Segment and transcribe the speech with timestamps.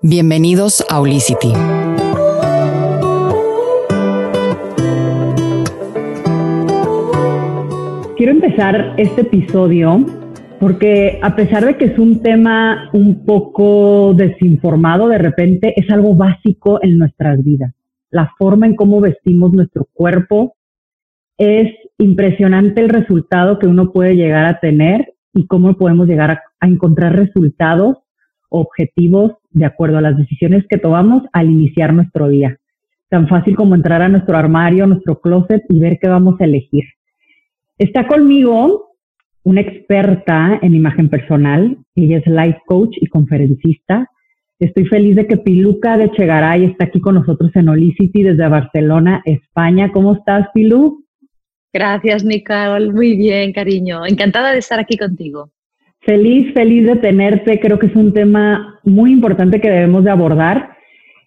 [0.00, 1.52] Bienvenidos a Olicity.
[8.16, 10.06] Quiero empezar este episodio
[10.60, 16.14] porque a pesar de que es un tema un poco desinformado de repente, es algo
[16.14, 17.74] básico en nuestras vidas.
[18.10, 20.54] La forma en cómo vestimos nuestro cuerpo
[21.38, 26.68] es impresionante el resultado que uno puede llegar a tener y cómo podemos llegar a
[26.68, 27.96] encontrar resultados
[28.48, 32.58] objetivos de acuerdo a las decisiones que tomamos al iniciar nuestro día.
[33.08, 36.84] Tan fácil como entrar a nuestro armario, nuestro closet y ver qué vamos a elegir.
[37.78, 38.88] Está conmigo
[39.44, 41.78] una experta en imagen personal.
[41.94, 44.10] Ella es life coach y conferencista.
[44.58, 49.22] Estoy feliz de que Piluca de Chegaray está aquí con nosotros en Olicity desde Barcelona,
[49.24, 49.92] España.
[49.92, 51.04] ¿Cómo estás, Pilu?
[51.72, 52.90] Gracias, Nicole.
[52.92, 54.04] Muy bien, cariño.
[54.04, 55.50] Encantada de estar aquí contigo.
[56.00, 57.60] Feliz, feliz de tenerte.
[57.60, 60.76] Creo que es un tema muy importante que debemos de abordar.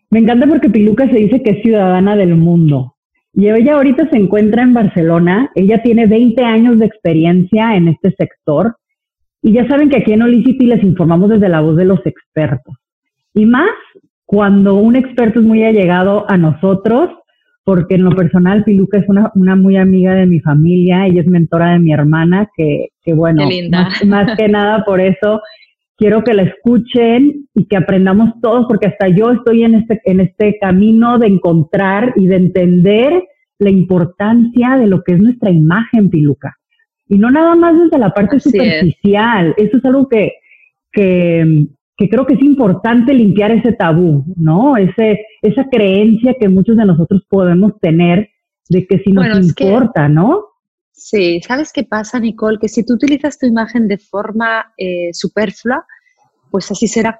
[0.09, 2.95] Me encanta porque Piluca se dice que es ciudadana del mundo.
[3.33, 5.51] Y ella ahorita se encuentra en Barcelona.
[5.55, 8.75] Ella tiene 20 años de experiencia en este sector.
[9.41, 12.75] Y ya saben que aquí en Olicity les informamos desde la voz de los expertos.
[13.33, 13.69] Y más
[14.25, 17.09] cuando un experto es muy allegado a nosotros
[17.63, 21.27] porque en lo personal Piluca es una, una, muy amiga de mi familia, ella es
[21.27, 25.41] mentora de mi hermana, que, que bueno, más, más, que nada por eso
[26.01, 30.19] quiero que la escuchen y que aprendamos todos, porque hasta yo estoy en este, en
[30.19, 33.23] este camino de encontrar y de entender
[33.59, 36.57] la importancia de lo que es nuestra imagen, Piluca.
[37.07, 39.67] Y no nada más desde la parte Así superficial, es.
[39.67, 40.31] eso es algo que,
[40.91, 41.67] que,
[42.01, 44.75] que creo que es importante limpiar ese tabú, ¿no?
[44.75, 48.27] Ese, esa creencia que muchos de nosotros podemos tener
[48.69, 50.45] de que si nos bueno, importa, que, ¿no?
[50.91, 52.57] Sí, ¿sabes qué pasa, Nicole?
[52.59, 55.85] Que si tú utilizas tu imagen de forma eh, superflua,
[56.49, 57.19] pues así será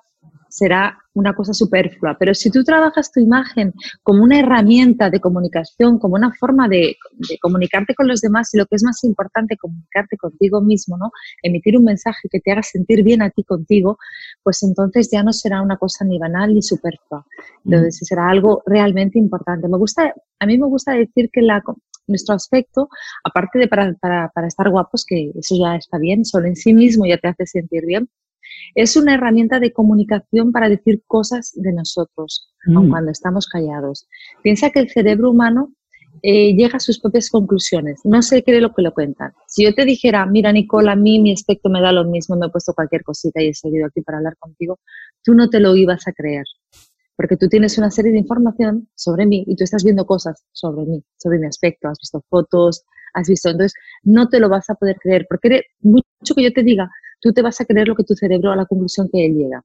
[0.52, 2.16] será una cosa superflua.
[2.20, 6.96] Pero si tú trabajas tu imagen como una herramienta de comunicación, como una forma de,
[7.14, 11.12] de, comunicarte con los demás y lo que es más importante, comunicarte contigo mismo, ¿no?
[11.42, 13.98] Emitir un mensaje que te haga sentir bien a ti contigo,
[14.44, 17.26] pues entonces ya no será una cosa ni banal ni superflua.
[17.66, 19.68] Entonces será algo realmente importante.
[19.68, 21.64] Me gusta, a mí me gusta decir que la,
[22.08, 22.90] nuestro aspecto,
[23.24, 26.74] aparte de para, para, para estar guapos, que eso ya está bien, solo en sí
[26.74, 28.10] mismo ya te hace sentir bien,
[28.76, 32.78] es una herramienta de comunicación para decir cosas de nosotros, mm.
[32.78, 34.08] aun cuando estamos callados.
[34.44, 35.74] Piensa que el cerebro humano
[36.24, 39.34] eh, llega a sus propias conclusiones, no se cree lo que lo cuentan.
[39.48, 42.46] Si yo te dijera, mira Nicole, a mí mi aspecto me da lo mismo, me
[42.46, 44.80] he puesto cualquier cosita y he seguido aquí para hablar contigo,
[45.24, 46.46] tú no te lo ibas a creer.
[47.16, 50.86] Porque tú tienes una serie de información sobre mí y tú estás viendo cosas sobre
[50.86, 52.84] mí, sobre mi aspecto, has visto fotos,
[53.14, 53.74] has visto, entonces
[54.04, 56.90] no te lo vas a poder creer, porque mucho que yo te diga,
[57.22, 59.64] tú te vas a creer lo que tu cerebro a la conclusión que él llega.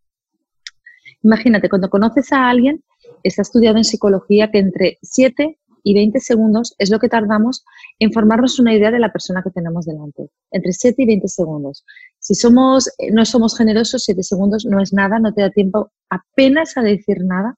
[1.22, 2.84] Imagínate, cuando conoces a alguien,
[3.22, 7.64] está estudiado en psicología que entre 7 y 20 segundos es lo que tardamos
[7.98, 10.30] en formarnos una idea de la persona que tenemos delante.
[10.50, 11.84] Entre 7 y 20 segundos.
[12.18, 15.92] Si somos, eh, no somos generosos, 7 segundos no es nada, no te da tiempo
[16.10, 17.54] apenas a decir nada.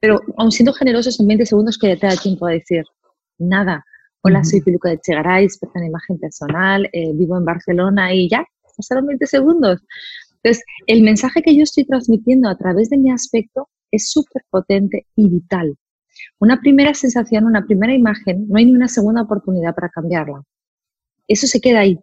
[0.00, 2.84] Pero aun siendo generosos en 20 segundos, que ya te da tiempo a decir
[3.38, 3.84] nada.
[4.22, 8.46] Hola, soy Piluca de Chegaray, experta en imagen personal, eh, vivo en Barcelona y ya,
[8.80, 9.80] pasaron 20 segundos.
[10.42, 15.06] Entonces, el mensaje que yo estoy transmitiendo a través de mi aspecto es súper potente
[15.16, 15.76] y vital.
[16.38, 20.42] Una primera sensación, una primera imagen, no hay ni una segunda oportunidad para cambiarla.
[21.28, 21.98] Eso se queda ahí.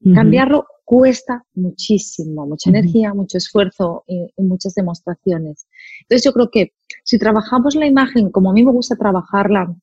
[0.00, 0.14] Uh -huh.
[0.14, 2.78] Cambiarlo cuesta muchísimo, mucha uh -huh.
[2.78, 5.66] energía, mucho esfuerzo y, y, muchas demostraciones.
[6.02, 6.72] Entonces yo creo que
[7.04, 9.74] si trabajamos la imagen como a mí me gusta trabajarla,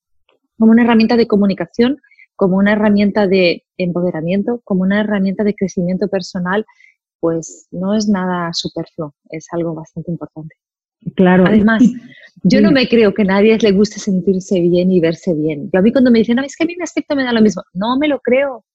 [0.57, 1.97] como una herramienta de comunicación,
[2.41, 6.65] como una herramienta de empoderamiento, como una herramienta de crecimiento personal,
[7.19, 10.55] pues no es nada superfluo, es algo bastante importante.
[11.15, 11.45] Claro.
[11.45, 11.83] Además,
[12.43, 15.69] yo no me creo que a nadie le guste sentirse bien y verse bien.
[15.71, 17.31] Yo a mí cuando me dicen, no, es que a mí mi aspecto me da
[17.31, 18.65] lo mismo, no me lo creo.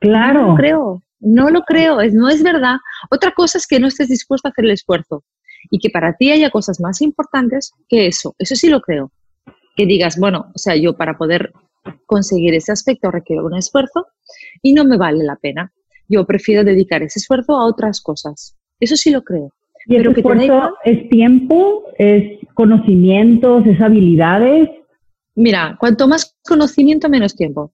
[0.00, 0.42] Claro.
[0.42, 2.76] No lo creo, no lo creo, es, no es verdad.
[3.10, 5.24] Otra cosa es que no estés dispuesto a hacer el esfuerzo
[5.70, 8.34] y que para ti haya cosas más importantes que eso.
[8.38, 9.12] Eso sí lo creo.
[9.76, 11.54] Que digas, bueno, o sea, yo para poder
[12.06, 14.06] conseguir ese aspecto requiere un esfuerzo
[14.62, 15.72] y no me vale la pena.
[16.08, 18.56] Yo prefiero dedicar ese esfuerzo a otras cosas.
[18.80, 19.52] Eso sí lo creo.
[19.86, 24.70] ¿Y Pero que esfuerzo es tiempo, es conocimientos, es habilidades?
[25.34, 27.72] Mira, cuanto más conocimiento, menos tiempo.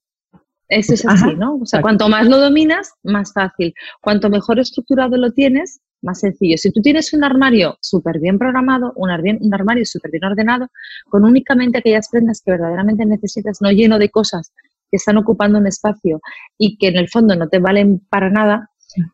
[0.67, 1.35] Eso es así.
[1.35, 1.57] ¿no?
[1.57, 3.73] O sea, cuanto más lo dominas, más fácil.
[4.01, 6.57] Cuanto mejor estructurado lo tienes, más sencillo.
[6.57, 10.67] Si tú tienes un armario súper bien programado, un, un armario súper bien ordenado,
[11.09, 14.53] con únicamente aquellas prendas que verdaderamente necesitas, no lleno de cosas
[14.89, 16.21] que están ocupando un espacio
[16.57, 18.69] y que en el fondo no te valen para nada,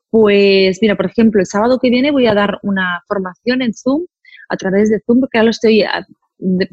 [0.09, 4.05] pues mira, por ejemplo, el sábado que viene voy a dar una formación en Zoom
[4.49, 5.83] a través de Zoom, porque ahora lo estoy,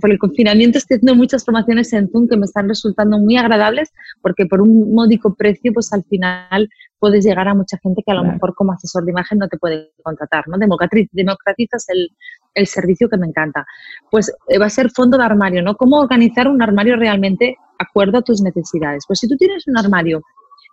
[0.00, 3.92] por el confinamiento estoy haciendo muchas formaciones en Zoom que me están resultando muy agradables,
[4.20, 6.68] porque por un módico precio, pues al final
[6.98, 9.58] puedes llegar a mucha gente que a lo mejor como asesor de imagen no te
[9.58, 10.58] puede contratar, ¿no?
[10.58, 12.10] Democratizas el,
[12.54, 13.64] el servicio que me encanta.
[14.10, 15.76] Pues eh, va a ser fondo de armario, ¿no?
[15.76, 19.04] ¿Cómo organizar un armario realmente acuerdo a tus necesidades?
[19.06, 20.22] Pues si tú tienes un armario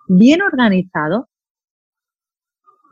[0.07, 1.27] bien organizado,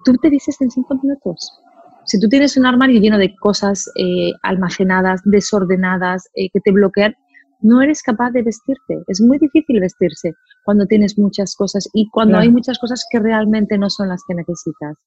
[0.05, 1.61] tú te dices en cinco minutos.
[2.05, 7.13] Si tú tienes un armario lleno de cosas eh, almacenadas, desordenadas, eh, que te bloquean,
[7.61, 9.03] no eres capaz de vestirte.
[9.07, 13.77] Es muy difícil vestirse cuando tienes muchas cosas y cuando hay muchas cosas que realmente
[13.77, 14.97] no son las que necesitas.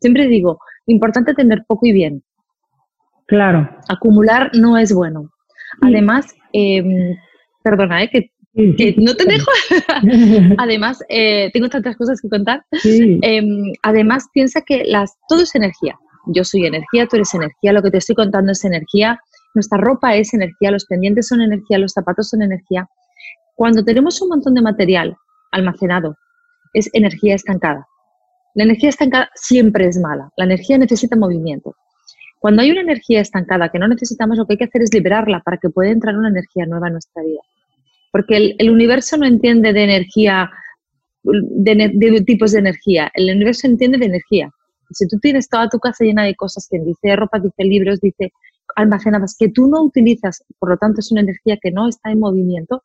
[0.00, 2.22] Siempre digo, importante tener poco y bien.
[3.26, 3.68] Claro.
[3.88, 5.30] Acumular no es bueno.
[5.82, 7.16] Además, em,
[7.62, 8.10] perdona, ¿eh?
[8.10, 8.30] que
[8.98, 9.50] no te dejo.
[10.58, 12.64] además, eh, tengo tantas cosas que contar.
[12.84, 15.96] Em, además, piensa que las, todo es energía.
[16.28, 19.20] Yo soy energía, tú eres energía, lo que te estoy contando es energía,
[19.54, 22.88] nuestra ropa es energía, los pendientes son energía, los zapatos son energía.
[23.56, 25.16] Cuando tenemos un montón de material
[25.50, 26.16] almacenado,
[26.74, 27.86] es energía estancada.
[28.54, 30.30] La energía estancada siempre es mala.
[30.36, 31.74] La energía necesita movimiento.
[32.38, 35.40] Cuando hay una energía estancada que no necesitamos, lo que hay que hacer es liberarla
[35.40, 37.40] para que pueda entrar una energía nueva en nuestra vida
[38.10, 40.50] porque el, universo no entiende de energía,
[41.22, 44.50] de, tipos de energía, el universo entiende de energía.
[44.90, 48.32] Si tú tienes toda tu casa llena de cosas que dice ropa, dice libros, dice
[48.76, 52.20] almacenadas que tú no utilizas, por lo tanto es una energía que no está en
[52.20, 52.82] movimiento,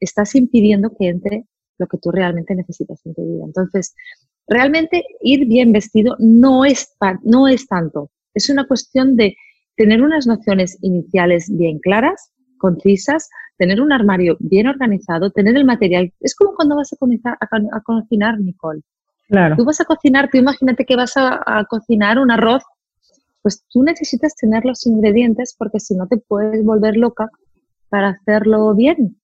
[0.00, 1.44] estás impidiendo que entre
[1.78, 3.44] lo que tú realmente necesitas en tu vida.
[3.44, 3.94] Entonces,
[4.48, 9.36] realmente ir bien vestido no es, no es tanto, es una cuestión de
[9.76, 13.28] tener unas nociones iniciales bien claras, concisas,
[13.58, 16.12] tener un armario bien organizado, tener el material.
[16.20, 18.82] Es como cuando vas a, comenzar a, cocinar, Nicole.
[19.28, 19.56] Claro.
[19.56, 22.62] Tú vas a cocinar, tú imagínate que vas a, cocinar un arroz,
[23.42, 27.28] pues tú necesitas tener los ingredientes porque si no te puedes volver loca
[27.88, 29.20] para hacerlo bien.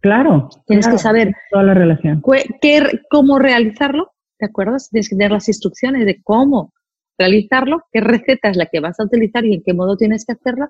[0.00, 0.48] Claro.
[0.66, 2.22] Tienes que saber toda la relación.
[2.60, 4.76] Qué, cómo realizarlo, ¿de acuerdo?
[4.90, 6.72] Tienes que tener las instrucciones de cómo
[7.18, 10.32] realizarlo, qué receta es la que vas a utilizar y en qué modo tienes que
[10.32, 10.68] hacerla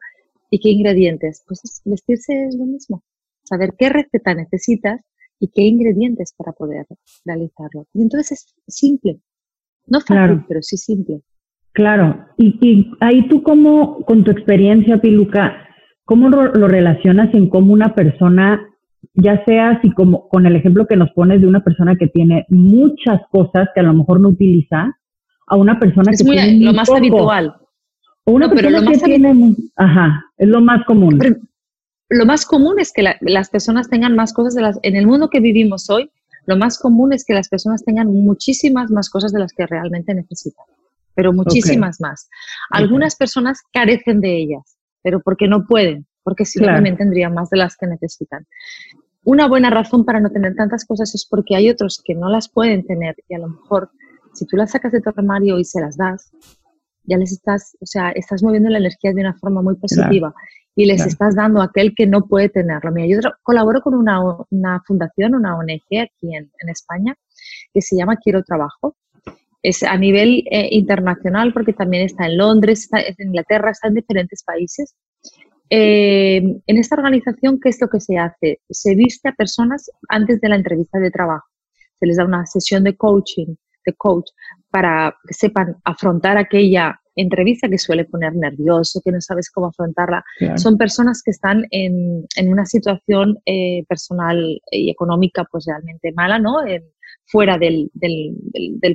[0.51, 1.43] ¿Y qué ingredientes?
[1.47, 3.03] Pues vestirse es lo mismo.
[3.45, 5.01] Saber qué receta necesitas
[5.41, 6.87] y qué ingredientes para poder
[7.25, 7.87] realizarlo.
[7.95, 9.21] Y entonces es simple.
[9.87, 11.21] No fácil, pero sí simple.
[11.73, 12.27] Claro.
[12.37, 15.69] Y, ahí tú como, con tu experiencia, Piluca,
[16.05, 18.61] ¿cómo lo relacionas en cómo una persona,
[19.15, 22.45] ya sea así como con el ejemplo que nos pones de una persona que tiene
[22.49, 24.99] muchas cosas que a lo mejor no utiliza,
[25.47, 27.55] a una persona que tiene lo más habitual
[28.29, 31.19] una pero lo más tiene, ajá, es lo más común.
[32.09, 35.29] Lo más común es que las personas tengan más cosas de las, en el mundo
[35.29, 36.11] que vivimos hoy,
[36.47, 40.15] lo más común es que las personas tengan muchísimas más cosas de las que realmente
[40.15, 40.65] necesitan,
[41.15, 42.31] pero muchísimas más.
[42.71, 47.59] Algunas personas carecen de ellas, pero porque no pueden, porque si también tendrían más de
[47.59, 48.47] las que necesitan.
[49.25, 52.49] Una buena razón para no tener tantas cosas es porque hay otros que no las
[52.49, 53.91] pueden tener y a lo mejor
[54.33, 56.31] si tú las sacas de tu armario y se las das,
[57.05, 60.35] ya les estás, o sea, estás moviendo la energía de una forma muy positiva
[60.79, 62.93] y les estás dando a aquel que no puede tenerlo.
[62.93, 64.21] Mira, yo colaboro con una,
[64.51, 67.17] una fundación, una ONG aquí en, en, España,
[67.75, 68.97] que se llama Quiero Trabajo.
[69.61, 73.95] Es a nivel eh, internacional porque también está en Londres, está en Inglaterra, está en
[73.95, 74.95] diferentes países.
[75.69, 78.61] Eh, en esta organización, ¿qué es lo que se hace?
[78.71, 81.49] Se viste a personas antes de la entrevista de trabajo.
[81.99, 83.57] Se les da una sesión de coaching
[83.97, 84.31] coach
[84.71, 90.25] para que sepan afrontar aquella entrevista que suele poner nervioso, que no sabes cómo afrontarla.
[90.57, 96.61] Son personas que están en, una situación eh, personal y económica pues realmente mala, ¿no?
[97.27, 97.91] fuera del,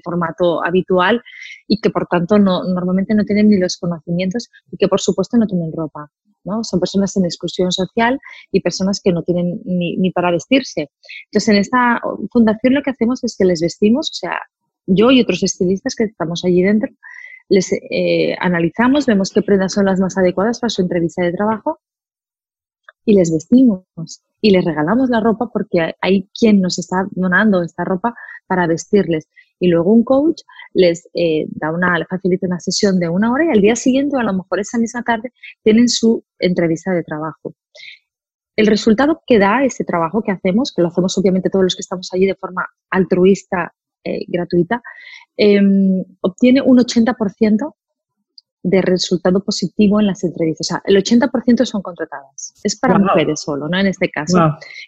[0.04, 1.22] formato habitual
[1.68, 5.38] y que por tanto no, normalmente no tienen ni los conocimientos y que por supuesto
[5.38, 6.10] no tienen ropa.
[6.46, 6.64] ¿no?
[6.64, 8.20] Son personas en exclusión social
[8.52, 10.90] y personas que no tienen ni, ni para vestirse.
[11.26, 12.02] Entonces, en esta
[12.32, 14.40] fundación lo que hacemos es que les vestimos, o sea,
[14.86, 16.90] yo y otros estilistas que estamos allí dentro,
[17.50, 21.80] les eh, analizamos, vemos qué prendas son las más adecuadas para su entrevista de trabajo
[23.06, 23.84] y les vestimos
[24.42, 28.16] y les regalamos la ropa porque hay quien nos está donando esta ropa
[28.48, 29.28] para vestirles.
[29.60, 30.42] Y luego un coach
[30.74, 34.20] les eh, da una, facilita una sesión de una hora y al día siguiente, o
[34.20, 35.32] a lo mejor esa misma tarde,
[35.64, 37.54] tienen su entrevista de trabajo.
[38.56, 41.82] El resultado que da ese trabajo que hacemos, que lo hacemos obviamente todos los que
[41.82, 43.74] estamos allí de forma altruista
[44.04, 44.82] eh, gratuita,
[45.38, 47.76] em, obtiene un 80%
[48.64, 50.68] de resultado positivo en las entrevistas.
[50.68, 52.54] O sea, el 80% son contratadas.
[52.64, 53.78] Es para mujeres solo, ¿no?
[53.78, 54.40] En este caso.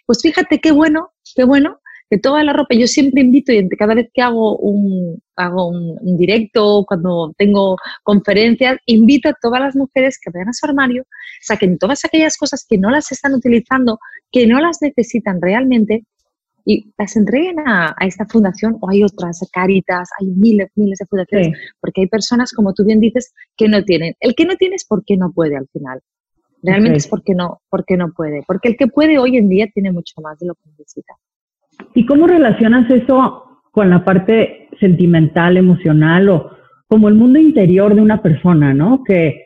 [0.06, 3.94] Pues fíjate qué bueno, qué bueno que toda la ropa, yo siempre invito y cada
[3.94, 10.18] vez que hago un, hago un, directo, cuando tengo conferencias, invito a todas las mujeres
[10.22, 11.04] que vayan a su armario,
[11.40, 13.98] saquen todas aquellas cosas que no las están utilizando,
[14.30, 16.04] que no las necesitan realmente
[16.68, 21.58] y las entreguen a, esta fundación o hay otras, Caritas, hay miles, miles de fundaciones,
[21.80, 24.14] porque hay personas, como tú bien dices, que no tienen.
[24.18, 26.00] El que no tiene es porque no puede al final.
[26.62, 28.42] Realmente es porque no, porque no puede.
[28.46, 31.14] Porque el que puede hoy en día tiene mucho más de lo que necesita.
[31.94, 36.50] ¿Y cómo relacionas eso con la parte sentimental, emocional o
[36.88, 39.04] como el mundo interior de una persona, ¿no?
[39.04, 39.45] Que,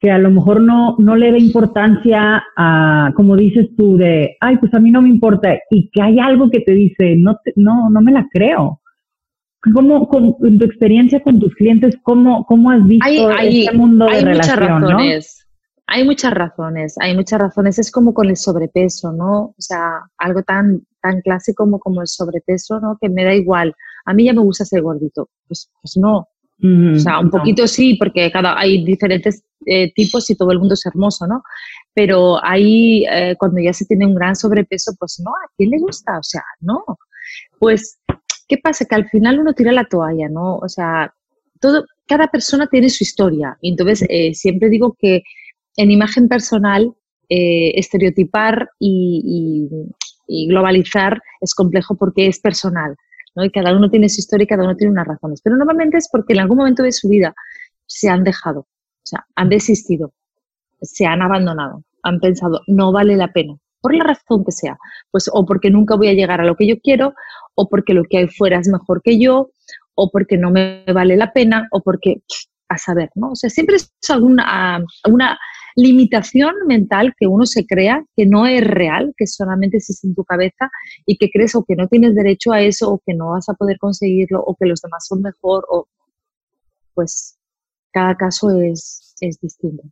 [0.00, 4.56] que a lo mejor no, no le da importancia a, como dices tú, de, ay,
[4.56, 7.90] pues a mí no me importa, y que hay algo que te dice, no, no,
[7.90, 8.80] no me la creo.
[9.74, 14.12] ¿Cómo, con, en tu experiencia con tus clientes, cómo, cómo has visto este mundo de
[14.12, 15.46] hay relación, muchas razones.
[15.86, 17.78] Hay muchas razones, hay muchas razones.
[17.78, 19.48] Es como con el sobrepeso, ¿no?
[19.48, 22.96] O sea, algo tan, tan clásico como, como el sobrepeso, ¿no?
[22.98, 23.74] Que me da igual.
[24.06, 25.28] A mí ya me gusta ser gordito.
[25.46, 26.26] Pues, pues no,
[26.62, 30.74] o sea, un poquito sí, porque cada, hay diferentes eh, tipos y todo el mundo
[30.74, 31.42] es hermoso, ¿no?
[31.94, 35.78] Pero ahí, eh, cuando ya se tiene un gran sobrepeso, pues no, ¿a quién le
[35.78, 36.18] gusta?
[36.18, 36.84] O sea, no.
[37.58, 37.98] Pues,
[38.48, 38.84] ¿qué pasa?
[38.84, 40.56] Que al final uno tira la toalla, ¿no?
[40.56, 41.14] O sea,
[41.60, 43.56] todo, cada persona tiene su historia.
[43.60, 45.22] Y entonces, eh, siempre digo que
[45.76, 46.94] en imagen personal,
[47.32, 49.68] estereotipar y,
[50.26, 52.96] y globalizar es complejo porque es personal.
[53.36, 55.40] Y cada uno tiene su historia y cada uno tiene unas razones.
[55.42, 57.34] Pero normalmente es porque en algún momento de su vida
[57.86, 60.12] se han dejado, o sea, han desistido,
[60.80, 64.78] se han abandonado, han pensado, no vale la pena, por la razón que sea,
[65.10, 67.14] pues o porque nunca voy a llegar a lo que yo quiero,
[67.54, 69.50] o porque lo que hay fuera es mejor que yo,
[69.94, 72.22] o porque no me vale la pena, o porque,
[72.68, 73.30] a saber, ¿no?
[73.30, 75.38] O sea, siempre es alguna, alguna
[75.76, 80.24] limitación mental que uno se crea, que no es real, que solamente existe en tu
[80.24, 80.70] cabeza
[81.06, 83.54] y que crees o que no tienes derecho a eso o que no vas a
[83.54, 85.86] poder conseguirlo o que los demás son mejor o
[86.94, 87.38] pues
[87.92, 89.82] cada caso es, es distinto.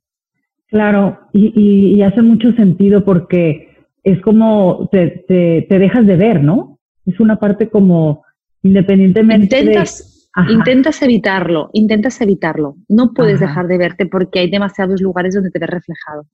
[0.69, 3.69] Claro, y, y, hace mucho sentido porque
[4.03, 6.79] es como te, te, te, dejas de ver, ¿no?
[7.07, 8.23] Es una parte como
[8.63, 10.08] independientemente Intentas,
[10.49, 12.77] Intentas evitarlo, intentas evitarlo.
[12.89, 16.27] No puedes dejar de verte porque hay demasiados lugares donde te ves reflejado.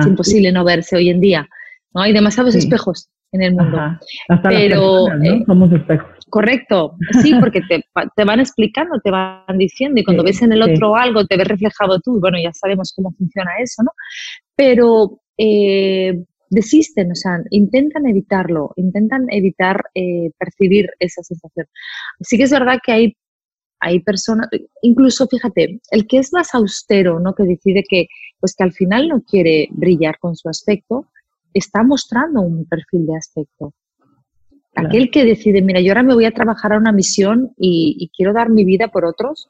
[0.00, 1.48] Es imposible no verse hoy en día.
[1.94, 2.02] ¿no?
[2.02, 3.78] Hay demasiados espejos en el mundo.
[4.28, 5.24] Hasta Pero, ¿no?
[5.24, 6.08] Eh, Somos espejos.
[6.28, 7.84] Correcto, sí, porque te,
[8.16, 11.48] te, van explicando, te van diciendo y cuando ves en el otro algo te ves
[11.48, 12.20] reflejado tú.
[12.20, 13.90] Bueno, ya sabemos cómo funciona eso, ¿no?
[14.54, 21.66] Pero eh, desisten, o sea, intentan evitarlo, intentan evitar eh, percibir esa sensación.
[22.20, 23.16] Sí que es verdad que hay
[23.80, 24.48] hay personas,
[24.82, 27.34] incluso fíjate, el que es más austero, ¿no?
[27.34, 31.06] Que decide que, pues que al final no quiere brillar con su aspecto,
[31.54, 33.72] está mostrando un perfil de aspecto.
[34.76, 38.32] Aquel que decide, mira, yo ahora me voy a trabajar a una misión y, quiero
[38.32, 39.48] dar mi vida por otros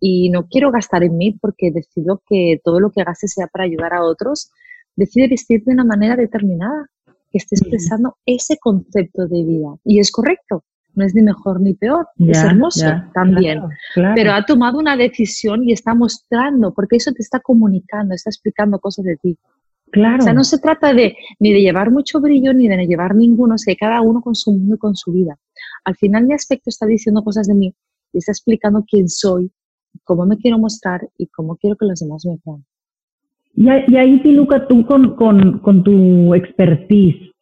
[0.00, 3.64] y no quiero gastar en mí porque decido que todo lo que gaste sea para
[3.64, 4.50] ayudar a otros,
[4.98, 6.86] decide vestir de una manera determinada,
[7.30, 9.76] que esté expresando ese concepto de vida.
[9.84, 10.64] Y es correcto
[10.98, 13.62] no es ni mejor ni peor, es hermoso también.
[13.94, 18.78] Pero ha tomado una decisión y está mostrando, porque eso te está comunicando, está explicando
[18.80, 19.38] cosas de ti.
[19.90, 20.18] Claro.
[20.18, 23.56] O sea, no se trata de ni de llevar mucho brillo ni de llevar ninguno,
[23.56, 25.38] sea, cada uno con su mundo y con su vida.
[25.84, 27.74] Al final mi aspecto está diciendo cosas de mí
[28.12, 29.50] y está explicando quién soy,
[30.04, 32.66] cómo me quiero mostrar y cómo quiero que los demás me vean.
[33.60, 37.32] Y, ahí, Tiluca, tú con, con, con tu expertise,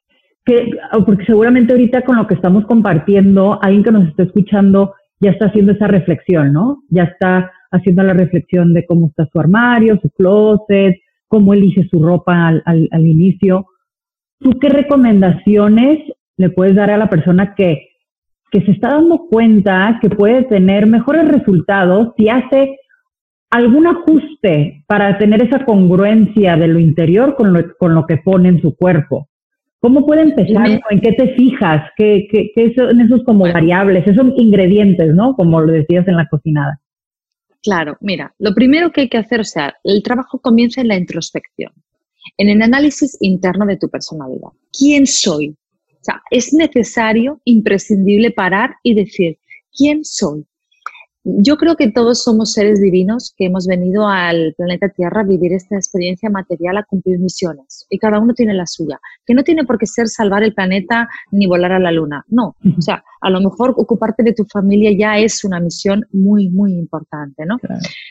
[0.46, 0.70] que,
[1.04, 5.46] porque seguramente ahorita con lo que estamos compartiendo, alguien que nos está escuchando ya está
[5.46, 6.84] haciendo esa reflexión, ¿no?
[6.88, 10.96] Ya está haciendo la reflexión de cómo está su armario, su closet,
[11.28, 13.66] cómo elige su ropa al, al, inicio.
[14.38, 15.98] ¿Tú qué recomendaciones
[16.38, 17.90] le puedes dar a la persona que,
[18.50, 22.78] que se está dando cuenta que puede tener mejores resultados si hace
[23.50, 28.48] algún ajuste para tener esa congruencia de lo interior con lo, con lo que pone
[28.48, 29.28] en su cuerpo?
[29.78, 30.80] ¿Cómo puede empezar?
[30.90, 31.90] ¿En qué te fijas?
[31.96, 35.34] ¿Qué, qué, son esos como variables, esos ingredientes, ¿no?
[35.36, 36.80] Como lo decías en la cocinada.
[37.62, 40.96] Claro, mira, lo primero que hay que hacer, o sea, el trabajo comienza en la
[40.96, 41.72] introspección,
[42.38, 44.48] en el análisis interno de tu personalidad.
[44.76, 45.50] ¿Quién soy?
[45.50, 49.38] O sea, es necesario, imprescindible parar y decir,
[49.76, 50.46] ¿quién soy?
[51.28, 55.52] Yo creo que todos somos seres divinos que hemos venido al planeta Tierra a vivir
[55.52, 57.84] esta experiencia material, a cumplir misiones.
[57.90, 59.00] Y cada uno tiene la suya.
[59.26, 62.24] Que no tiene por qué ser salvar el planeta ni volar a la luna.
[62.28, 62.54] No.
[62.78, 66.74] O sea, a lo mejor ocuparte de tu familia ya es una misión muy, muy
[66.74, 67.56] importante, ¿no?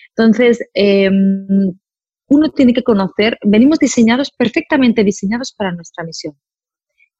[0.09, 1.73] Entonces, em,
[2.27, 6.35] uno tiene que conocer, venimos diseñados, perfectamente diseñados para nuestra misión.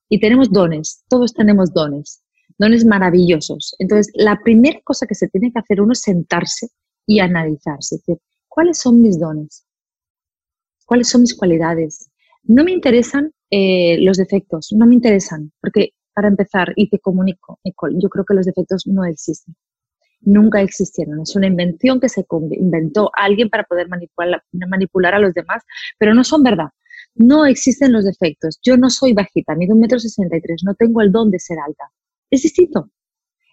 [0.09, 2.21] Y tenemos dones, todos tenemos dones.
[2.57, 3.75] Dones maravillosos.
[3.79, 6.69] Entonces, la primera cosa que se tiene que hacer uno es sentarse
[7.05, 7.95] y analizarse.
[7.95, 9.65] Es decir, ¿cuáles son mis dones?
[10.85, 12.09] ¿Cuáles son mis cualidades?
[12.43, 17.59] No me interesan eh, los defectos, no me interesan, porque para empezar, y te comunico,
[17.63, 19.55] Nicole, yo creo que los defectos no existen.
[20.21, 21.21] Nunca existieron.
[21.21, 25.63] Es una invención que se inventó alguien para poder manipular, manipular a los demás,
[26.00, 26.69] pero no son verdad.
[27.15, 28.59] No existen los defectos.
[28.63, 31.39] Yo no soy bajita, mido un metro sesenta y tres, no tengo el don de
[31.39, 31.91] ser alta.
[32.36, 32.89] Es distinto.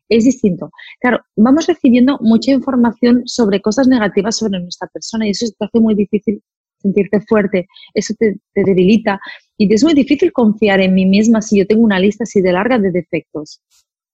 [0.09, 0.71] Es distinto.
[1.01, 5.79] Claro, vamos recibiendo mucha información sobre cosas negativas sobre nuestra persona y eso te hace
[5.79, 6.43] muy difícil
[6.79, 9.21] sentirte fuerte, eso te, debilita
[9.57, 12.53] y es muy difícil confiar en mí misma si yo tengo una lista así de
[12.53, 13.62] larga de defectos.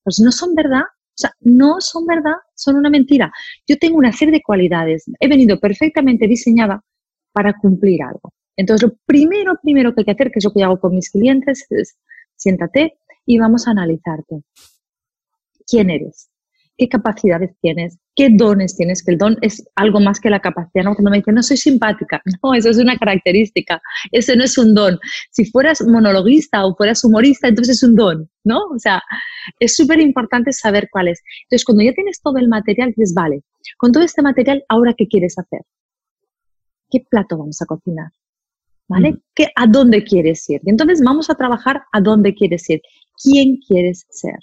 [0.05, 3.33] Pues no son verdad, o sea, no son verdad, son una mentira.
[3.67, 6.85] Yo tengo una serie de cualidades, he venido perfectamente diseñada
[7.33, 8.35] para cumplir algo.
[8.55, 11.11] Entonces, lo primero, primero que hay que hacer, que es lo que hago con mis
[11.11, 11.97] clientes, es
[12.37, 14.43] siéntate y vamos a analizarte.
[15.67, 16.31] ¿Quién eres?
[16.79, 17.99] ¿Qué capacidades tienes?
[18.17, 19.05] ¿Qué dones tienes?
[19.05, 20.83] Que el don es algo más que la capacidad.
[20.83, 20.95] ¿no?
[20.95, 23.83] Cuando me dicen, no soy simpática, no, eso es una característica,
[24.13, 24.99] eso no es un don.
[25.31, 28.61] Si fueras monologuista o fueras humorista, entonces es un don, ¿no?
[28.75, 29.03] O sea,
[29.61, 31.21] es súper importante saber cuál es.
[31.43, 33.43] Entonces, cuando ya tienes todo el material, dices, vale,
[33.77, 35.61] con todo este material, ¿ahora qué quieres hacer?
[36.89, 38.11] ¿Qué plato vamos a cocinar?
[38.89, 39.19] ¿vale?
[39.55, 40.61] ¿A dónde quieres ir?
[40.65, 42.81] Y entonces vamos a trabajar a dónde quieres ir.
[43.23, 44.39] ¿Quién quieres ser?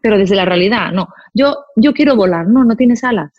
[0.00, 1.08] Pero desde la realidad, no.
[1.34, 3.32] Yo, yo quiero volar, no, no tienes alas.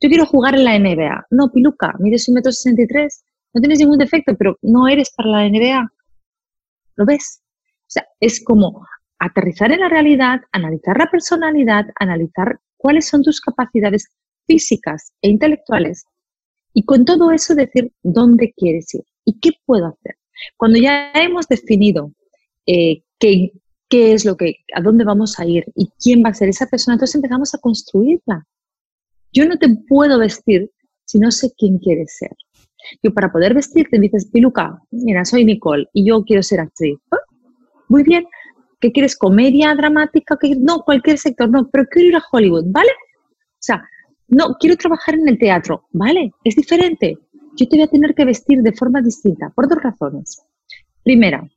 [0.00, 1.26] Yo quiero jugar en la NBA.
[1.30, 5.12] No, Piluca, mides un metro sesenta y tres, no tienes ningún defecto, pero no eres
[5.16, 5.92] para la NBA.
[6.96, 7.42] ¿Lo ves?
[7.62, 8.86] O sea, es como
[9.18, 14.08] aterrizar en la realidad, analizar la personalidad, analizar cuáles son tus capacidades
[14.46, 16.04] físicas e intelectuales
[16.72, 19.02] y con todo eso decir dónde quieres ir.
[19.24, 20.16] ¿Y qué puedo hacer?
[20.56, 22.12] Cuando ya hemos definido
[22.66, 23.52] eh, qué,
[23.90, 26.66] qué es lo que, a dónde vamos a ir y quién va a ser esa
[26.66, 28.46] persona, entonces empezamos a construirla.
[29.32, 30.70] Yo no te puedo vestir
[31.04, 32.30] si no sé quién quieres ser.
[33.02, 36.98] Yo para poder vestirte dices, Piluca, mira, soy Nicole y yo quiero ser actriz.
[37.10, 37.18] Ah,
[37.88, 38.24] muy bien.
[38.80, 39.14] ¿Qué quieres?
[39.14, 40.38] ¿Comedia dramática?
[40.58, 42.90] No, cualquier sector, no, pero quiero ir a Hollywood, ¿vale?
[42.90, 43.84] O sea,
[44.28, 46.30] no, quiero trabajar en el teatro, ¿vale?
[46.44, 47.18] Es diferente
[47.56, 50.42] yo te voy a tener que vestir de forma distinta por dos razones.
[51.02, 51.48] Primera,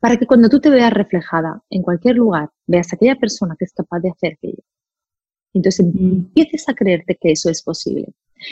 [0.00, 3.66] para que cuando tú te veas reflejada en cualquier lugar, veas a aquella persona que
[3.66, 4.62] es capaz de hacer aquello.
[5.52, 8.08] Entonces empieces a creerte que eso es posible.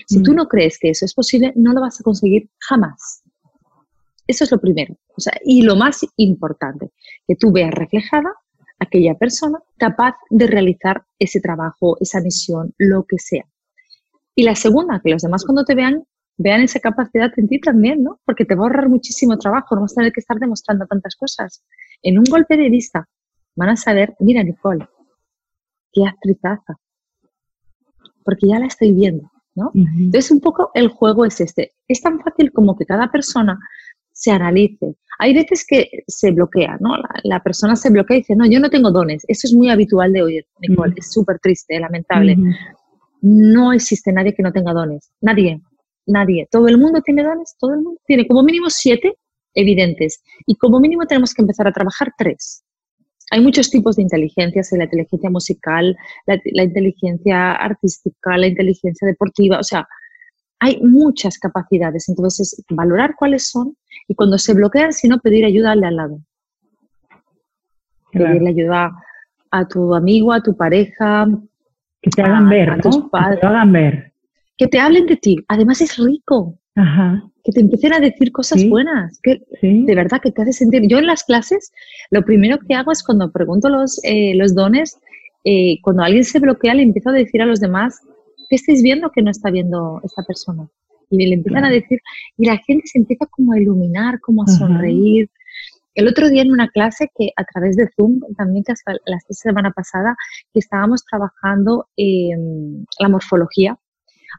[0.06, 3.22] Si tú no crees que eso es posible, no lo vas a conseguir jamás.
[4.26, 4.94] Eso es lo primero.
[5.16, 6.90] O sea, y lo más importante,
[7.26, 8.30] que tú veas reflejada
[8.78, 13.46] aquella persona capaz de realizar ese trabajo, esa misión, lo que sea.
[14.34, 16.04] Y la segunda, que los demás cuando te vean
[16.38, 18.20] vean esa capacidad en ti también, ¿no?
[18.24, 21.16] Porque te va a ahorrar muchísimo trabajo, no vas a tener que estar demostrando tantas
[21.16, 21.62] cosas.
[22.02, 23.06] En un golpe de vista
[23.56, 24.88] van a saber, mira Nicole,
[25.92, 26.78] qué actrizaza,
[28.24, 29.72] porque ya la estoy viendo, ¿no?
[29.74, 31.72] Entonces un poco el juego es este.
[31.88, 33.58] Es tan fácil como que cada persona
[34.12, 34.96] se analice.
[35.20, 36.90] Hay veces que se bloquea, ¿no?
[37.24, 39.24] La, persona se bloquea y dice, no, yo no tengo dones.
[39.26, 40.94] Eso es muy habitual de oír, Nicole.
[40.96, 42.36] Es súper triste, lamentable.
[43.20, 45.10] No existe nadie que no tenga dones.
[45.20, 45.60] Nadie.
[46.08, 46.48] Nadie.
[46.50, 49.14] Todo el mundo tiene dones, todo el mundo tiene como mínimo siete
[49.52, 52.64] evidentes y como mínimo tenemos que empezar a trabajar tres.
[53.30, 55.94] Hay muchos tipos de inteligencias, la inteligencia musical,
[56.26, 59.86] la, inteligencia artística, la inteligencia deportiva, o sea,
[60.60, 62.08] hay muchas capacidades.
[62.08, 63.76] Entonces, valorar cuáles son
[64.08, 66.20] y cuando se bloquean, si no, pedir ayuda al de al lado.
[68.12, 68.92] Pedirle ayuda
[69.50, 71.26] a tu amigo, a tu pareja.
[72.00, 73.36] Que te hagan ver, a tus padres.
[73.36, 74.07] Que te hagan ver
[74.58, 75.36] que te hablen de ti.
[75.48, 76.58] Además es rico.
[77.42, 80.82] Que te empiecen a decir cosas buenas, que de verdad que te hace sentir.
[80.86, 81.72] Yo en las clases,
[82.10, 84.96] lo primero que hago es cuando pregunto los, eh, los dones,
[85.44, 88.00] eh, cuando alguien se bloquea, le empiezo a decir a los demás,
[88.48, 90.68] ¿qué estáis viendo que no está viendo esta persona?
[91.10, 92.00] Y le empiezan a decir,
[92.36, 95.28] y la gente se empieza como a iluminar, como a sonreír.
[95.94, 99.18] El otro día en una clase que a través de Zoom, también que hasta la
[99.30, 100.14] semana pasada,
[100.52, 103.76] que estábamos trabajando la morfología,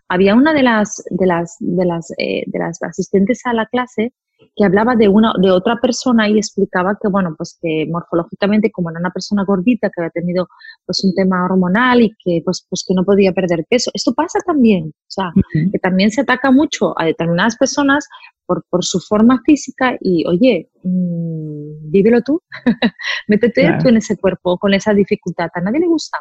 [0.08, 4.13] había una de las, de las, de las, eh, de las asistentes a la clase
[4.56, 8.89] que hablaba de una de otra persona y explicaba que bueno pues que morfológicamente como
[8.89, 10.47] era una persona gordita que había tenido
[10.86, 13.91] pues un tema hormonal y que pues pues que no podía perder peso.
[13.93, 18.08] Esto pasa también o sea que también se ataca mucho a determinadas personas
[18.45, 22.41] por, por su forma física y oye mmm, vívelo tú
[23.28, 25.49] métete tú en ese cuerpo con esa dificultad.
[25.54, 26.17] A nadie le gusta.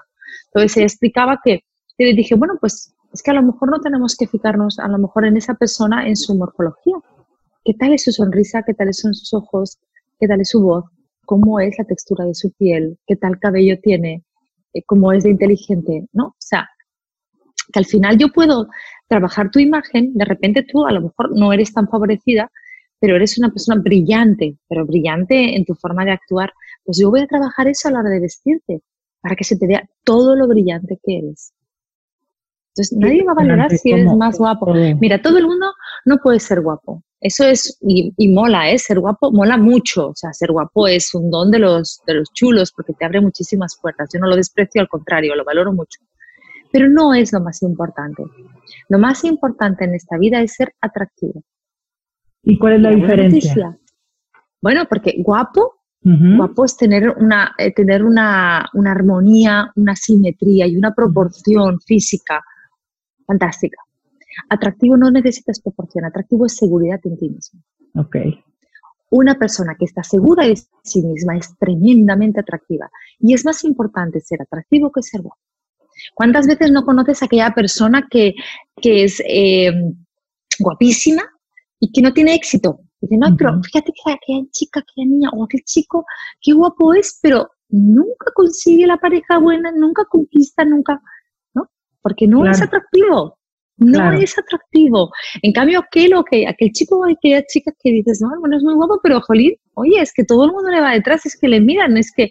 [0.46, 1.64] Entonces se explicaba que
[1.96, 4.88] y le dije bueno pues es que a lo mejor no tenemos que fijarnos a
[4.88, 6.96] lo mejor en esa persona, en su morfología.
[7.64, 8.62] ¿Qué tal es su sonrisa?
[8.66, 9.78] ¿Qué tal son sus ojos?
[10.18, 10.84] ¿Qué tal es su voz?
[11.28, 14.24] cómo es la textura de su piel, qué tal cabello tiene,
[14.72, 16.28] eh, cómo es de inteligente, ¿no?
[16.28, 16.70] O sea,
[17.70, 18.68] que al final yo puedo
[19.08, 22.50] trabajar tu imagen, de repente tú a lo mejor no eres tan favorecida,
[22.98, 26.50] pero eres una persona brillante, pero brillante en tu forma de actuar,
[26.82, 28.80] pues yo voy a trabajar eso a la hora de vestirte,
[29.20, 31.52] para que se te vea todo lo brillante que eres.
[32.78, 34.72] Entonces, nadie va a valorar si eres más guapo.
[35.00, 35.66] Mira, todo el mundo
[36.04, 37.02] no puede ser guapo.
[37.20, 38.78] Eso es, y, mola, ¿eh?
[38.78, 40.10] Ser guapo mola mucho.
[40.10, 43.20] O sea, ser guapo es un don de los, de los chulos porque te abre
[43.20, 44.10] muchísimas puertas.
[44.14, 46.00] Yo no lo desprecio, al contrario, lo valoro mucho.
[46.70, 48.22] Pero no es lo más importante.
[48.88, 51.42] Lo más importante en esta vida es ser atractivo.
[52.44, 53.76] ¿Y cuál es la diferencia?
[54.62, 60.76] Bueno, porque guapo, guapo es tener, una, eh, tener una, una armonía, una simetría y
[60.76, 62.40] una proporción física
[63.28, 63.76] fantástica.
[64.48, 67.60] Atractivo no necesitas proporción, atractivo es seguridad en ti mismo.
[67.94, 68.16] Ok.
[69.10, 72.90] Una persona que está segura de sí misma es tremendamente atractiva.
[73.20, 75.40] Y es más importante ser atractivo que ser guapo.
[76.14, 78.34] ¿Cuántas veces no conoces a aquella persona que,
[78.82, 79.72] es eh,
[80.58, 81.22] guapísima
[81.80, 82.80] y que no tiene éxito?
[83.00, 86.04] Dice, no, pero fíjate que aquella chica, aquella niña o aquel chico,
[86.40, 91.00] qué guapo es, pero nunca consigue la pareja buena, nunca conquista, nunca.
[92.08, 93.36] Porque no es atractivo.
[93.76, 95.10] No es atractivo.
[95.42, 98.74] En cambio, aquel, que aquel chico o aquella chica que dices, no, bueno, es muy
[98.74, 101.60] guapo, pero jolín, oye, es que todo el mundo le va detrás, es que le
[101.60, 102.30] miran, es que,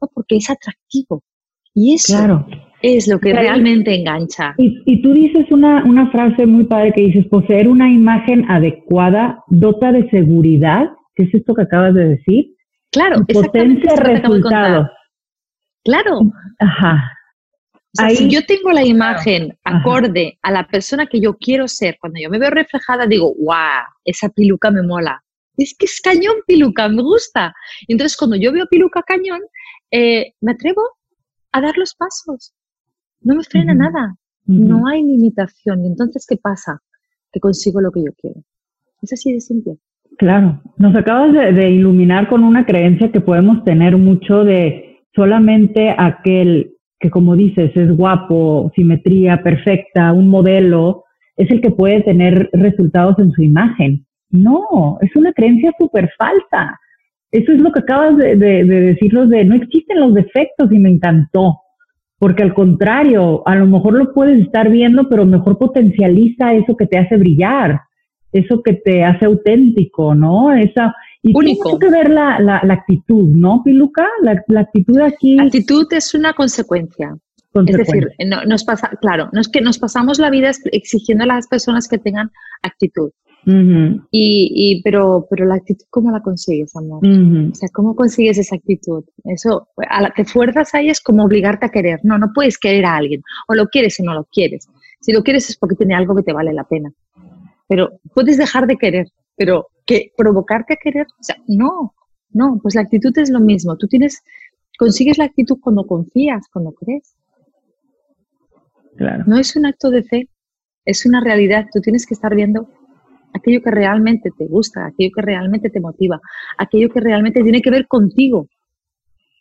[0.00, 1.22] no, porque es atractivo.
[1.74, 2.46] Y eso
[2.80, 4.54] es lo que realmente engancha.
[4.56, 9.90] Y, tú dices una, una frase muy padre que dices, poseer una imagen adecuada dota
[9.90, 12.54] de seguridad, ¿qué es esto que acabas de decir?
[12.92, 14.88] Claro, potencia resultados.
[15.84, 16.20] Claro.
[16.60, 17.17] Ajá
[18.16, 22.30] si yo tengo la imagen acorde a la persona que yo quiero ser, cuando yo
[22.30, 23.84] me veo reflejada, digo, ¡guau!
[24.04, 25.22] Esa piluca me mola.
[25.56, 27.52] Es que es cañón piluca, me gusta.
[27.88, 29.40] entonces, cuando yo veo piluca cañón,
[29.90, 30.82] eh, me atrevo
[31.52, 32.54] a dar los pasos.
[33.20, 34.16] No me frena nada.
[34.46, 35.84] No hay limitación.
[35.84, 36.80] Y entonces, ¿qué pasa?
[37.32, 38.40] Que consigo lo que yo quiero.
[39.02, 39.76] Es así de simple.
[40.16, 46.77] Claro, nos acabas de iluminar con una creencia que podemos tener mucho de solamente aquel
[47.00, 51.04] que como dices, es guapo, simetría perfecta, un modelo,
[51.36, 54.04] es el que puede tener resultados en su imagen.
[54.30, 56.78] No, es una creencia súper falsa.
[57.30, 60.78] Eso es lo que acabas de, de, de decirlos de no existen los defectos y
[60.78, 61.60] me encantó.
[62.18, 66.86] Porque al contrario, a lo mejor lo puedes estar viendo, pero mejor potencializa eso que
[66.86, 67.80] te hace brillar,
[68.32, 70.52] eso que te hace auténtico, ¿no?
[70.52, 71.78] Esa, y Único.
[71.78, 74.06] Tiene que ver la, la, actitud, ¿no, Piluca?
[74.22, 75.36] La, la, actitud aquí.
[75.36, 77.16] La actitud es una consecuencia.
[77.54, 81.26] Es decir, no, nos pasa, claro, no es que nos pasamos la vida exigiendo a
[81.26, 82.30] las personas que tengan
[82.62, 83.10] actitud.
[83.46, 87.00] y, y, pero, pero la actitud, ¿cómo la consigues, amor?
[87.04, 89.04] O sea, ¿cómo consigues esa actitud?
[89.24, 92.00] Eso, a la, te fuerzas ahí es como obligarte a querer.
[92.02, 93.22] No, no puedes querer a alguien.
[93.48, 94.68] O lo quieres o no lo quieres.
[95.00, 96.92] Si lo quieres es porque tiene algo que te vale la pena.
[97.66, 101.94] Pero puedes dejar de querer, pero que provocarte a querer, o sea, no,
[102.30, 103.76] no, pues la actitud es lo mismo.
[103.78, 104.22] Tú tienes,
[104.78, 107.16] consigues la actitud cuando confías, cuando crees.
[108.96, 109.24] Claro.
[109.26, 110.28] No es un acto de fe,
[110.84, 111.66] es una realidad.
[111.72, 112.68] Tú tienes que estar viendo
[113.32, 116.20] aquello que realmente te gusta, aquello que realmente te motiva,
[116.58, 118.46] aquello que realmente tiene que ver contigo.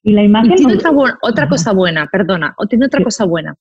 [0.01, 0.55] Y la imagen.
[0.55, 0.77] tiene
[1.21, 3.53] otra, cosa buena, perdona, o tiene otra cosa buena.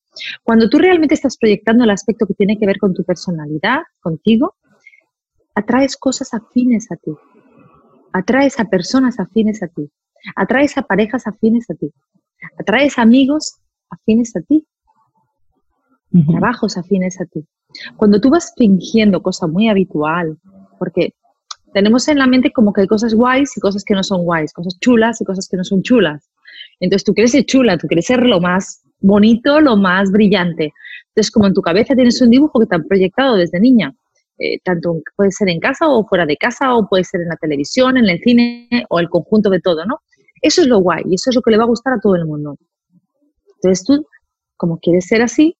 [0.44, 4.55] Cuando tú realmente estás proyectando el aspecto que tiene que ver con tu personalidad, contigo,
[5.57, 7.12] atraes cosas afines a ti,
[8.12, 9.90] atraes a personas afines a ti,
[10.37, 11.90] atraes a parejas afines a ti,
[12.61, 13.57] atraes amigos
[13.90, 14.66] afines a ti,
[16.29, 17.45] trabajos afines a ti.
[17.97, 20.38] Cuando tú vas fingiendo cosa muy habitual,
[20.79, 21.14] porque
[21.73, 24.53] tenemos en la mente como que hay cosas guays y cosas que no son guays,
[24.53, 26.31] cosas chulas y cosas que no son chulas.
[26.81, 30.73] Entonces tú quieres ser chula, tú quieres ser lo más bonito, lo más brillante.
[31.09, 33.95] Entonces como en tu cabeza tienes un dibujo que te han proyectado desde niña,
[34.38, 37.37] eh, tanto puede ser en casa o fuera de casa, o puede ser en la
[37.37, 40.01] televisión, en el cine, o el conjunto de todo, ¿no?
[40.42, 42.14] Eso es lo guay y eso es lo que le va a gustar a todo
[42.14, 42.57] el mundo.
[43.57, 44.07] Entonces tú,
[44.57, 45.57] como quieres ser así,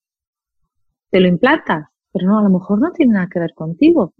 [1.09, 4.13] te lo implantas, pero no, a lo mejor no tiene nada que ver contigo.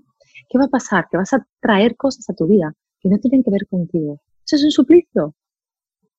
[0.49, 1.07] ¿Qué va a pasar?
[1.11, 4.21] Que vas a traer cosas a tu vida que no tienen que ver contigo.
[4.45, 5.35] Eso es un suplicio.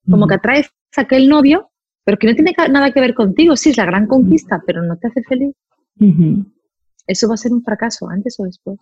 [0.09, 1.70] Como que atraes a aquel novio,
[2.05, 3.57] pero que no tiene nada que ver contigo.
[3.57, 5.55] Sí, es la gran conquista, pero no te hace feliz
[7.09, 8.79] eso va a ser un fracaso antes o después.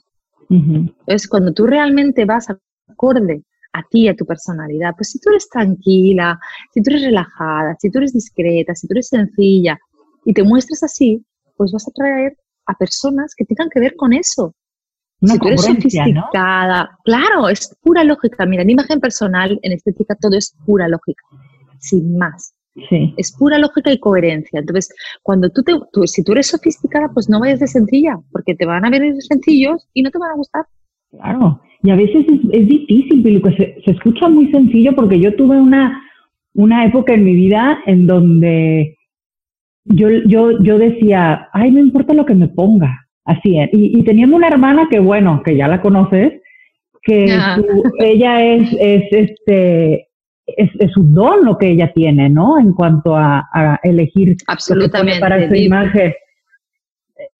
[0.50, 2.46] Entonces, cuando tú realmente vas
[2.88, 6.38] acorde a ti, a tu personalidad, pues si tú eres tranquila,
[6.72, 9.78] si tú eres relajada, si tú eres discreta, si tú eres sencilla
[10.24, 11.24] y te muestras así,
[11.56, 12.36] pues vas a traer
[12.66, 14.54] a personas que tengan que ver con eso.
[15.22, 18.44] si tú eres sofisticada, claro, es pura lógica.
[18.46, 21.22] Mira, en imagen personal, en estética, todo es pura lógica,
[21.78, 22.55] sin más.
[22.88, 23.14] Sí.
[23.16, 24.60] Es pura lógica y coherencia.
[24.60, 25.72] Entonces, cuando tú te,
[26.06, 29.88] si tú eres sofisticada, pues no vayas de sencilla, porque te van a venir sencillos
[29.94, 30.66] y no te van a gustar.
[31.10, 35.58] Claro, y a veces es, difícil, pero se, se, escucha muy sencillo porque yo tuve
[35.58, 36.02] una,
[36.54, 38.96] una época en mi vida en donde
[39.84, 43.70] yo, yo, yo decía, ay, no importa lo que me ponga, así es.
[43.72, 46.40] Y, y teníamos una hermana que, bueno, que ya la conoces,
[47.02, 47.38] que
[48.00, 50.05] ella es, es, este,
[50.46, 52.58] es, es, un don lo que ella tiene, ¿no?
[52.58, 55.20] En cuanto a, a elegir Absolutamente.
[55.20, 56.14] para su imagen.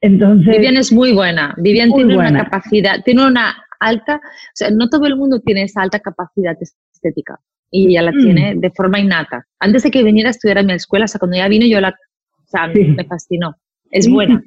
[0.01, 0.47] Entonces.
[0.47, 1.55] Vivian es muy buena.
[1.59, 5.83] Vivian tiene una capacidad, tiene una alta, o sea, no todo el mundo tiene esa
[5.83, 6.57] alta capacidad
[6.93, 7.39] estética
[7.71, 8.19] y ella la mm.
[8.19, 9.47] tiene de forma innata.
[9.59, 11.81] Antes de que viniera a estudiar a mi escuela, o sea, cuando ella vino, yo
[11.81, 13.55] la, o sea, me fascinó.
[13.91, 14.43] Es buena.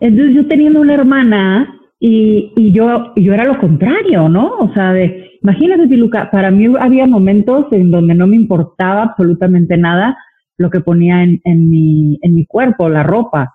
[0.00, 4.56] Entonces yo teniendo una hermana y, y, yo, yo era lo contrario, ¿no?
[4.58, 9.76] O sea, de, imagínate, Piluca, para mí había momentos en donde no me importaba absolutamente
[9.76, 10.16] nada
[10.58, 13.54] lo que ponía en, en, mi, en mi cuerpo, la ropa.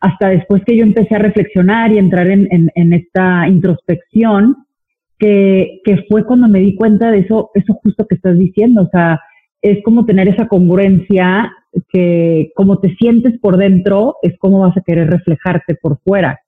[0.00, 4.56] Hasta después que yo empecé a reflexionar y entrar en, en, en esta introspección,
[5.18, 8.88] que, que, fue cuando me di cuenta de eso, eso justo que estás diciendo, o
[8.90, 9.18] sea,
[9.62, 11.52] es como tener esa congruencia
[11.88, 16.38] que como te sientes por dentro, es como vas a querer reflejarte por fuera.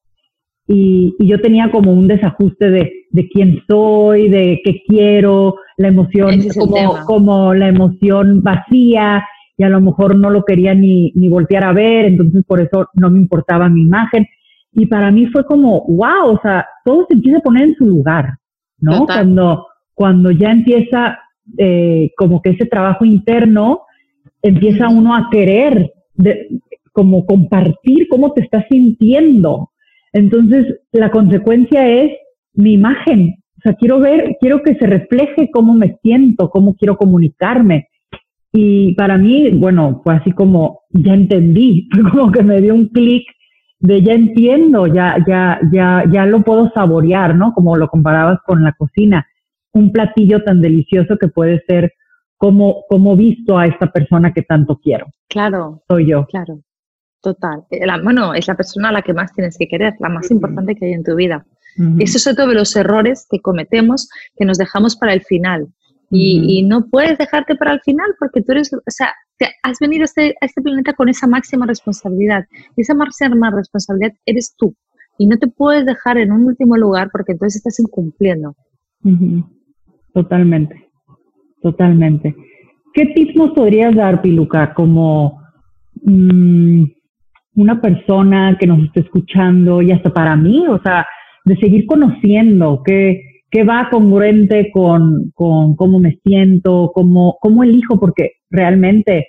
[0.68, 5.88] Y, y yo tenía como un desajuste de, de, quién soy, de qué quiero, la
[5.88, 9.24] emoción, como, como la emoción vacía,
[9.56, 12.88] y a lo mejor no lo quería ni, ni voltear a ver, entonces por eso
[12.94, 14.26] no me importaba mi imagen.
[14.72, 17.86] Y para mí fue como, wow, o sea, todo se empieza a poner en su
[17.86, 18.38] lugar.
[18.80, 19.06] ¿no?
[19.06, 21.18] Cuando, cuando ya empieza
[21.56, 23.82] eh, como que ese trabajo interno,
[24.42, 26.60] empieza uno a querer de,
[26.92, 29.70] como compartir cómo te estás sintiendo.
[30.18, 32.10] Entonces, la consecuencia es
[32.54, 33.36] mi imagen.
[33.58, 37.88] O sea, quiero ver, quiero que se refleje cómo me siento, cómo quiero comunicarme.
[38.52, 42.88] Y para mí, bueno, fue así como ya entendí, fue como que me dio un
[42.88, 43.24] clic
[43.80, 47.52] de ya entiendo, ya, ya, ya, ya lo puedo saborear, ¿no?
[47.52, 49.24] Como lo comparabas con la cocina.
[49.72, 51.92] Un platillo tan delicioso que puede ser
[52.36, 55.06] como, como visto a esta persona que tanto quiero.
[55.28, 55.82] Claro.
[55.88, 56.26] Soy yo.
[56.26, 56.60] Claro.
[57.22, 57.64] Total.
[57.70, 60.30] Eh, la, bueno, es la persona a la que más tienes que querer, la más
[60.30, 61.44] importante que hay en tu vida.
[62.00, 65.68] Eso es otro de los errores que cometemos, que nos dejamos para el final.
[66.10, 69.12] Y, y, no puedes dejarte para el final porque tú eres, o sea,
[69.62, 72.46] has venido a este, a este planeta con esa máxima responsabilidad.
[72.76, 74.74] Y esa máxima responsabilidad eres tú.
[75.18, 78.56] Y no te puedes dejar en un último lugar porque entonces estás incumpliendo.
[80.12, 80.90] Totalmente,
[81.62, 82.34] totalmente.
[82.94, 85.40] ¿Qué tips nos podrías dar, Piluca, como
[86.02, 86.84] mm,
[87.58, 91.06] una persona que nos esté escuchando y hasta para mí, o sea,
[91.44, 97.98] de seguir conociendo, que que va congruente con, con cómo me siento, cómo, cómo elijo,
[97.98, 99.28] porque realmente,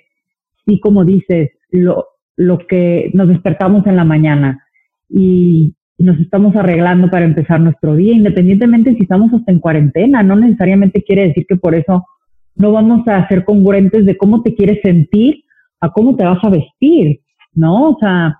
[0.66, 4.64] sí, como dices, lo, lo que nos despertamos en la mañana
[5.08, 10.34] y, nos estamos arreglando para empezar nuestro día, independientemente si estamos hasta en cuarentena, no
[10.34, 12.06] necesariamente quiere decir que por eso
[12.54, 15.44] no vamos a ser congruentes de cómo te quieres sentir
[15.78, 17.20] a cómo te vas a vestir,
[17.54, 17.90] ¿no?
[17.90, 18.38] O sea,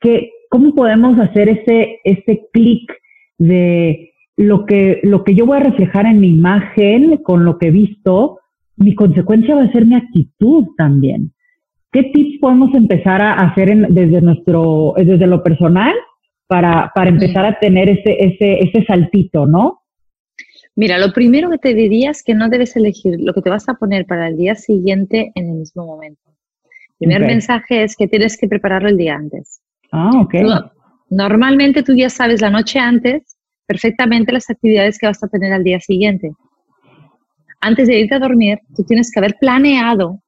[0.00, 2.92] que, ¿cómo podemos hacer ese, ese clic
[3.38, 7.68] de lo que, lo que yo voy a reflejar en mi imagen, con lo que
[7.68, 8.40] he visto,
[8.76, 11.32] mi consecuencia va a ser mi actitud también.
[11.90, 15.94] ¿Qué tips podemos empezar a hacer desde nuestro, desde lo personal
[16.46, 19.82] para, para empezar a tener ese, ese, ese saltito, no?
[20.74, 23.68] Mira, lo primero que te diría es que no debes elegir lo que te vas
[23.68, 26.31] a poner para el día siguiente en el mismo momento.
[27.02, 29.60] Primer mensaje es que tienes que prepararlo el día antes.
[29.90, 30.34] Ah, ok.
[31.10, 33.36] normalmente tú ya sabes la noche antes
[33.66, 36.32] perfectamente las actividades que vas a tener al día siguiente.
[37.60, 40.20] Antes de irte a dormir, tú tienes que haber planeado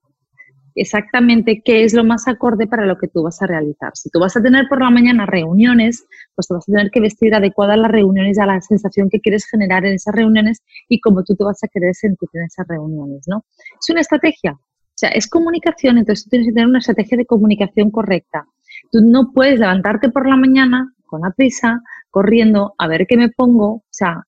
[0.75, 3.93] exactamente qué es lo más acorde para lo que tú vas a realizar.
[3.95, 7.01] Si tú vas a tener por la mañana reuniones, pues te vas a tener que
[7.01, 11.01] vestir adecuada a las reuniones, a la sensación que quieres generar en esas reuniones y
[11.01, 13.45] cómo tú te vas a querer sentir en esas reuniones, ¿no?
[13.81, 14.59] Es una estrategia,
[14.95, 18.47] o sea, es comunicación, entonces tú tienes que tener una estrategia de comunicación correcta.
[18.93, 21.81] Tú no puedes levantarte por la mañana con la prisa,
[22.11, 24.23] corriendo a ver qué me pongo, o sea,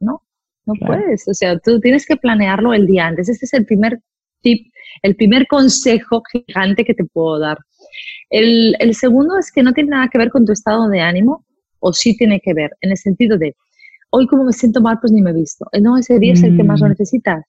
[0.00, 0.22] no,
[0.64, 3.28] no puedes, o sea, tú tienes que planearlo el día antes.
[3.28, 4.00] Este es el primer
[4.40, 7.58] tip, el primer consejo gigante que te puedo dar.
[8.30, 11.44] El, el segundo es que no tiene nada que ver con tu estado de ánimo,
[11.80, 13.54] o sí tiene que ver, en el sentido de,
[14.10, 15.66] hoy como me siento mal, pues ni me he visto.
[15.72, 16.90] Eh, no, ese día es el que más lo mm.
[16.90, 17.44] necesitas.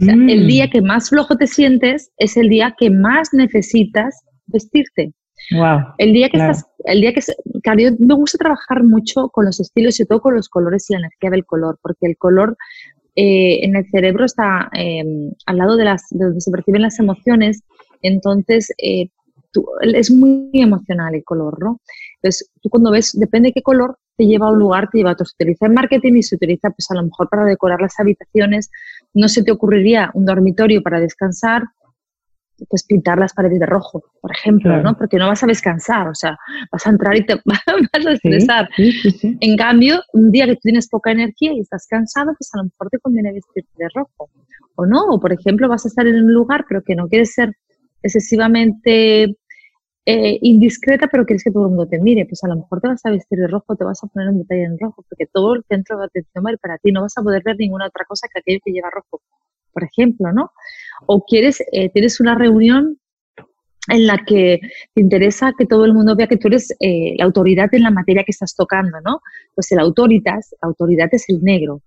[0.00, 0.46] O sea, el mm.
[0.46, 5.12] día que más flojo te sientes es el día que más necesitas vestirte.
[5.52, 7.20] Wow, el día que estás, el día que,
[7.62, 10.94] claro, yo me gusta trabajar mucho con los estilos y todo con los colores y
[10.94, 12.56] la energía del color, porque el color
[13.14, 16.98] eh, en el cerebro está em, al lado de, las, de donde se perciben las
[16.98, 17.62] emociones,
[18.02, 19.08] entonces eh,
[19.82, 21.80] es muy emocional el color, ¿no?
[22.16, 25.10] Entonces, tú cuando ves, depende de qué color, te lleva a un lugar, te lleva
[25.10, 25.26] a otro.
[25.26, 28.70] Se utiliza en marketing y se utiliza, pues a lo mejor para decorar las habitaciones.
[29.14, 31.64] No se te ocurriría un dormitorio para descansar,
[32.68, 34.96] pues pintar las paredes de rojo, por ejemplo, ¿no?
[34.96, 36.38] Porque no vas a descansar, o sea,
[36.72, 38.68] vas a entrar y te vas a estresar.
[38.78, 42.64] en cambio, un día que tú tienes poca energía y estás cansado, pues a lo
[42.64, 44.30] mejor te conviene vestirte de rojo,
[44.74, 47.34] o no, o por ejemplo, vas a estar en un lugar pero que no quieres
[47.34, 47.52] ser
[48.02, 49.36] excesivamente
[50.06, 52.88] eh, indiscreta, pero quieres que todo el mundo te mire, pues a lo mejor te
[52.88, 55.54] vas a vestir de rojo, te vas a poner un detalle en rojo, porque todo
[55.54, 58.04] el centro de atención va a para ti, no vas a poder ver ninguna otra
[58.04, 59.20] cosa que aquello que lleva rojo,
[59.72, 60.52] por ejemplo, ¿no?
[61.06, 62.98] O quieres, eh, tienes una reunión
[63.88, 64.60] en la que
[64.94, 67.90] te interesa que todo el mundo vea que tú eres eh, la autoridad en la
[67.90, 69.20] materia que estás tocando, ¿no?
[69.54, 71.82] Pues el autoritas, la autoridad es el negro.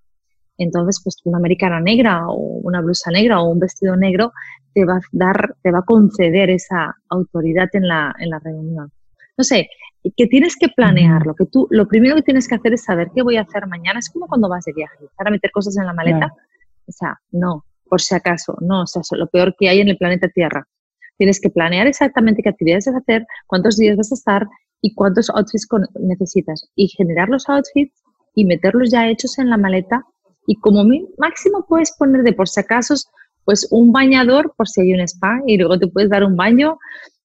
[0.59, 4.31] Entonces, pues una americana negra o una blusa negra o un vestido negro
[4.73, 8.91] te va a dar, te va a conceder esa autoridad en la, en la reunión.
[9.37, 9.69] No sé,
[10.15, 13.21] que tienes que planearlo, que tú, lo primero que tienes que hacer es saber qué
[13.21, 13.99] voy a hacer mañana.
[13.99, 16.33] Es como cuando vas de viaje, para meter cosas en la maleta.
[16.87, 19.97] O sea, no, por si acaso, no, o sea, lo peor que hay en el
[19.97, 20.67] planeta Tierra.
[21.17, 24.47] Tienes que planear exactamente qué actividades vas a hacer, cuántos días vas a estar
[24.81, 25.67] y cuántos outfits
[25.99, 26.69] necesitas.
[26.75, 28.01] Y generar los outfits
[28.35, 30.05] y meterlos ya hechos en la maleta.
[30.49, 30.83] Y como
[31.19, 32.95] máximo puedes poner de por si acaso
[33.45, 36.79] pues un bañador por si hay un spa y luego te puedes dar un baño,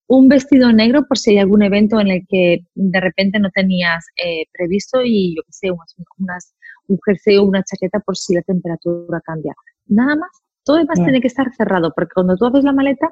[0.09, 4.05] un vestido negro por si hay algún evento en el que de repente no tenías
[4.23, 5.71] eh, previsto y yo qué sé,
[6.19, 6.55] unas,
[6.89, 9.55] un jersey o una chaqueta por si la temperatura cambia.
[9.87, 10.31] Nada más,
[10.63, 13.09] todo demás tiene que estar cerrado porque cuando tú haces la maleta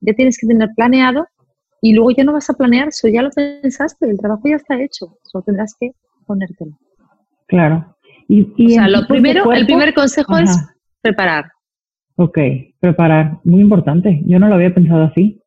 [0.00, 1.28] ya tienes que tener planeado
[1.80, 4.82] y luego ya no vas a planear, eso ya lo pensaste, el trabajo ya está
[4.82, 5.92] hecho, solo tendrás que
[6.26, 6.76] ponértelo.
[7.46, 7.97] Claro.
[8.28, 10.54] Y, o sea, lo primero, el primer consejo es
[11.00, 11.46] preparar.
[12.16, 12.38] Ok,
[12.78, 14.20] preparar, muy importante.
[14.26, 15.40] Yo no lo había pensado así.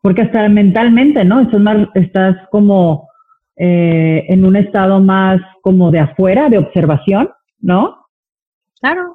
[0.00, 1.40] Porque hasta mentalmente, ¿no?
[1.40, 3.08] Estás, más, estás como
[3.56, 8.06] eh, en un estado más como de afuera, de observación, ¿no?
[8.80, 9.14] Claro.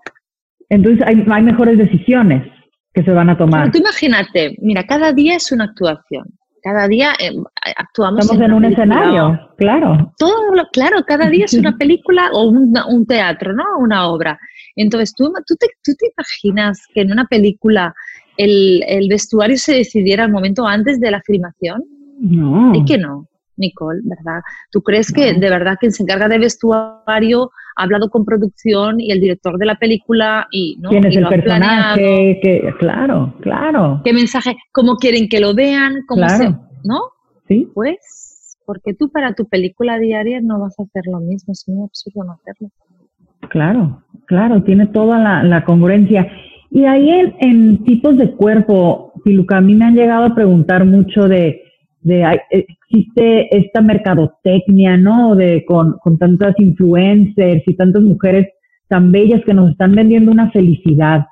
[0.70, 2.46] Entonces hay, hay mejores decisiones
[2.94, 3.72] que se van a tomar.
[3.72, 6.26] tú imagínate, mira, cada día es una actuación.
[6.64, 7.32] Cada día eh,
[7.76, 8.26] actuamos.
[8.26, 10.14] Estamos en, un escenario, claro.
[10.18, 10.36] Todo,
[10.72, 13.64] claro, cada día es una película o un, un teatro, ¿no?
[13.80, 14.40] Una obra.
[14.76, 17.94] Entonces, ¿tú, tú, te, ¿tú te imaginas que en una película
[18.38, 21.84] el, el, vestuario se decidiera al momento antes de la filmación?
[22.20, 22.74] No.
[22.76, 24.42] ¿Y que no, Nicole, verdad?
[24.72, 29.12] ¿Tú crees que de verdad quien se encarga de vestuario ha hablado con producción y
[29.12, 34.02] el director de la película y no quién es el personaje que, claro claro.
[34.04, 36.60] Qué mensaje cómo quieren que lo vean cómo claro.
[36.84, 37.00] no
[37.48, 37.70] sí.
[37.74, 41.84] Pues porque tú para tu película diaria no vas a hacer lo mismo es muy
[41.84, 42.70] absurdo no hacerlo.
[43.50, 46.32] Claro Claro, tiene toda la, congruencia.
[46.70, 51.28] Y ahí en, tipos de cuerpo, Piluca, a mí me han llegado a preguntar mucho
[51.28, 51.62] de,
[52.02, 55.36] de existe esta mercadotecnia, ¿no?
[55.36, 58.48] De con, con tantas influencers y tantas mujeres
[58.88, 61.26] tan bellas que nos están vendiendo una felicidad,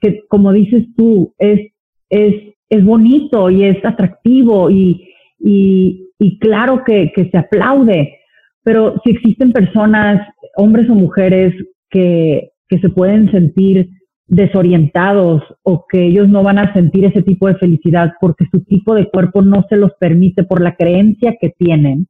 [0.00, 1.72] que como dices tú, es,
[2.08, 2.34] es,
[2.70, 5.08] es bonito y es atractivo y,
[5.38, 8.18] y, y claro que, que se aplaude,
[8.62, 11.54] pero si existen personas, hombres o mujeres,
[11.92, 12.48] que,
[12.80, 13.90] se pueden sentir
[14.32, 18.94] desorientados o que ellos no van a sentir ese tipo de felicidad porque su tipo
[18.94, 22.06] de cuerpo no se los permite por la creencia que tienen.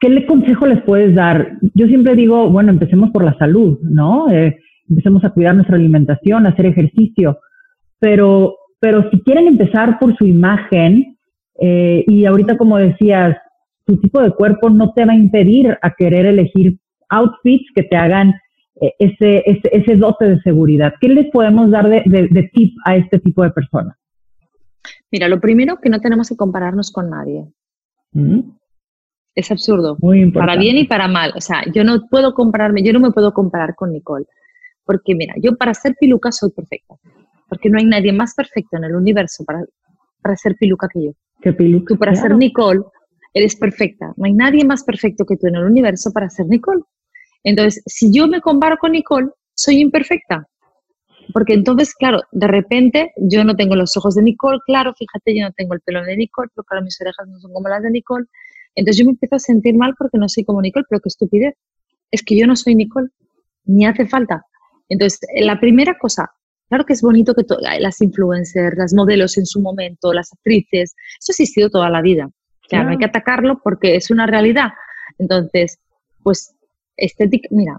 [0.00, 1.58] ¿Qué le consejo les puedes dar?
[1.74, 4.28] Yo siempre digo, bueno, empecemos por la salud, ¿no?
[4.32, 4.58] Eh,
[4.88, 7.38] empecemos a cuidar nuestra alimentación, a hacer ejercicio,
[8.00, 11.16] pero, pero si quieren empezar por su imagen,
[11.60, 13.36] eh, y ahorita como decías,
[13.86, 16.78] tu tipo de cuerpo no te va a impedir a querer elegir
[17.10, 18.34] outfits que te hagan
[18.80, 20.94] ese, ese, ese, dote de seguridad.
[21.00, 23.96] ¿Qué les podemos dar de, de, tip a este tipo de personas?
[25.10, 27.46] Mira, lo primero que no tenemos que compararnos con nadie.
[28.12, 28.40] Mm.
[29.34, 29.96] Es absurdo.
[30.00, 30.52] Muy importante.
[30.52, 31.32] Para bien y para mal.
[31.36, 34.26] O sea, yo no puedo compararme, yo no me puedo comparar con Nicole.
[34.84, 36.94] Porque mira, yo para ser piluca soy perfecta.
[37.48, 39.64] Porque no hay nadie más perfecto en el universo para,
[40.20, 41.10] para ser piluca que yo.
[41.40, 41.86] ¿Qué piluca?
[41.94, 42.82] Tú para ser Nicole
[43.32, 44.12] eres perfecta.
[44.16, 46.82] No hay nadie más perfecto que tú en el universo para ser Nicole.
[47.44, 50.48] Entonces, si yo me comparo con Nicole, soy imperfecta.
[51.32, 55.46] Porque entonces, claro, de repente yo no tengo los ojos de Nicole, claro, fíjate, yo
[55.46, 57.90] no tengo el pelo de Nicole, pero claro, mis orejas no son como las de
[57.90, 58.26] Nicole.
[58.74, 61.54] Entonces yo me empiezo a sentir mal porque no soy como Nicole, pero qué estupidez.
[62.10, 63.08] Es que yo no soy Nicole,
[63.64, 64.44] ni hace falta.
[64.88, 66.30] Entonces, la primera cosa,
[66.68, 67.44] Claro que es bonito que
[67.78, 72.28] las influencers, las modelos en su momento, las actrices, eso ha existido toda la vida.
[72.68, 74.70] Claro, no hay que atacarlo porque es una realidad.
[75.18, 75.78] Entonces,
[76.22, 76.53] pues
[76.96, 77.78] estética, mira,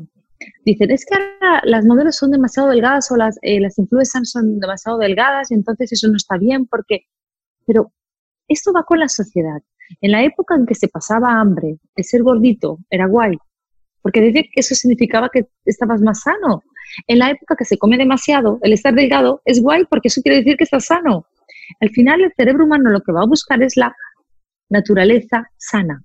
[0.65, 4.59] dicen, es que ahora las modelos son demasiado delgadas o las, eh, las influencers son
[4.59, 7.05] demasiado delgadas y entonces eso no está bien porque,
[7.65, 7.91] pero
[8.47, 9.61] esto va con la sociedad.
[10.01, 13.37] En la época en que se pasaba hambre, el ser gordito era guay,
[14.01, 16.63] porque decía que eso significaba que estabas más sano.
[17.07, 20.37] En la época que se come demasiado, el estar delgado es guay porque eso quiere
[20.37, 21.25] decir que estás sano.
[21.79, 23.95] Al final el cerebro humano lo que va a buscar es la
[24.69, 26.03] naturaleza sana.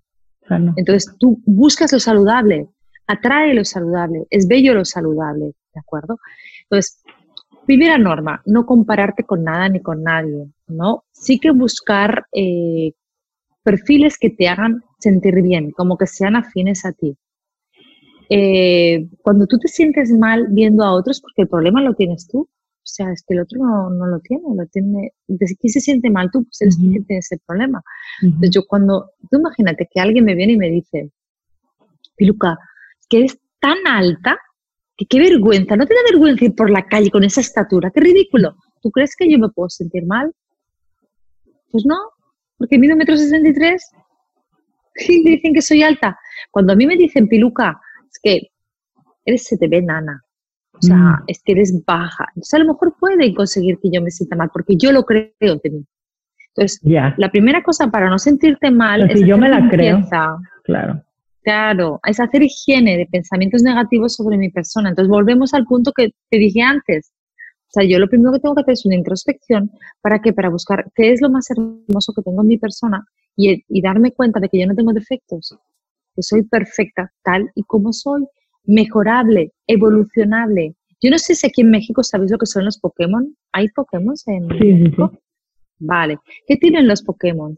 [0.77, 2.69] Entonces tú buscas lo saludable,
[3.11, 6.19] atrae lo saludable, es bello lo saludable, ¿de acuerdo?
[6.63, 7.03] Entonces,
[7.67, 11.05] primera norma, no compararte con nada ni con nadie, ¿no?
[11.11, 12.93] Sí que buscar eh,
[13.65, 17.17] perfiles que te hagan sentir bien, como que sean afines a ti.
[18.29, 22.43] Eh, cuando tú te sientes mal viendo a otros, porque el problema lo tienes tú,
[22.43, 23.59] o sea, es que el otro
[23.91, 25.13] no, lo tiene, lo tiene.
[25.27, 26.45] ¿Quién se siente mal tú?
[26.45, 27.83] Pues eres tú que tienes el problema.
[28.23, 31.11] Entonces, yo cuando, tú imagínate que alguien me viene y me dice,
[32.17, 32.59] Piluca,
[33.11, 34.39] que eres tan alta,
[34.97, 38.01] que qué vergüenza, no te da vergüenza ir por la calle con esa estatura, qué
[38.01, 38.55] ridículo.
[38.81, 40.33] ¿Tú crees que yo me puedo sentir mal?
[41.71, 41.97] Pues no,
[42.57, 43.91] porque mido metro sesenta y tres
[45.09, 46.19] y dicen que soy alta.
[46.51, 47.81] Cuando a mí me dicen, Piluca,
[48.11, 48.49] es que
[49.25, 50.23] eres, se te ve nana.
[50.73, 51.25] O sea, mm.
[51.27, 52.27] es que eres baja.
[52.31, 55.31] Entonces, a lo mejor pueden conseguir que yo me sienta mal, porque yo lo creo
[55.41, 55.85] de mí.
[56.55, 56.81] Entonces,
[57.17, 59.21] la primera cosa para no sentirte mal es.
[59.21, 60.01] Si yo me la creo.
[60.65, 61.03] Claro.
[61.43, 64.91] Claro, es hacer higiene de pensamientos negativos sobre mi persona.
[64.91, 67.13] Entonces, volvemos al punto que te dije antes.
[67.69, 69.71] O sea, yo lo primero que tengo que hacer es una introspección.
[70.03, 70.33] ¿Para qué?
[70.33, 74.13] Para buscar qué es lo más hermoso que tengo en mi persona y, y darme
[74.13, 75.57] cuenta de que yo no tengo defectos,
[76.15, 78.27] que soy perfecta tal y como soy,
[78.65, 80.75] mejorable, evolucionable.
[81.01, 83.35] Yo no sé si aquí en México sabéis lo que son los Pokémon.
[83.53, 85.13] ¿Hay Pokémon en México?
[85.79, 86.19] Vale.
[86.47, 87.57] ¿Qué tienen los Pokémon?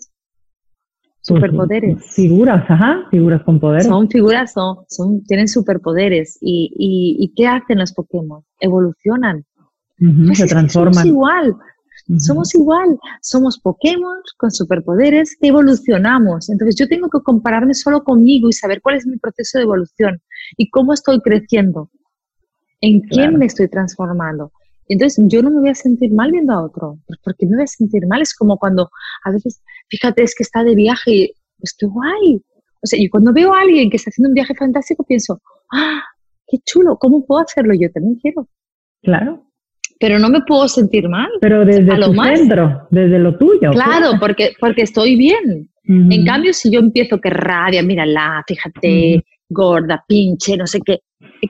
[1.23, 2.05] Superpoderes.
[2.15, 3.87] figuras, ajá, figuras con poderes.
[3.87, 6.37] Son figuras, son, son tienen superpoderes.
[6.41, 8.43] ¿Y, y, qué hacen los Pokémon?
[8.59, 9.45] Evolucionan.
[9.99, 11.07] Pues se transforman.
[11.07, 11.57] igual.
[12.19, 16.51] Somos igual, somos Pokémon con superpoderes que evolucionamos.
[16.51, 20.21] Entonces yo tengo que compararme solo conmigo y saber cuál es mi proceso de evolución
[20.57, 21.91] y cómo estoy creciendo,
[22.81, 24.51] en quién me estoy transformando.
[24.93, 27.65] Entonces yo no me voy a sentir mal viendo a otro, pues, porque me voy
[27.65, 28.23] a sentir mal.
[28.23, 28.91] Es como cuando
[29.25, 31.33] a veces, fíjate, es que está de viaje y
[31.63, 32.43] estoy guay.
[32.83, 35.41] O sea, y cuando veo a alguien que está haciendo un viaje fantástico, pienso,
[35.73, 36.03] ah,
[36.47, 37.75] qué chulo, ¿cómo puedo hacerlo?
[37.75, 38.49] Yo también quiero.
[39.03, 39.47] Claro
[40.03, 41.29] pero no me puedo sentir mal.
[41.41, 43.71] Pero desde lo tu centro, desde lo tuyo.
[43.71, 45.71] Claro, porque, porque estoy bien.
[45.85, 51.01] En cambio, si yo empiezo que rabia, mírala, fíjate, gorda, pinche, no sé qué.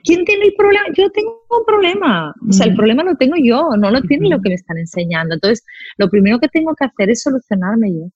[0.04, 0.86] ¿Quién tiene el problema?
[0.96, 2.34] Yo tengo un problema.
[2.48, 5.34] O sea, el problema lo tengo yo, no lo tiene lo que me están enseñando.
[5.34, 5.64] Entonces,
[5.98, 8.10] lo primero que tengo que hacer es solucionarme yo.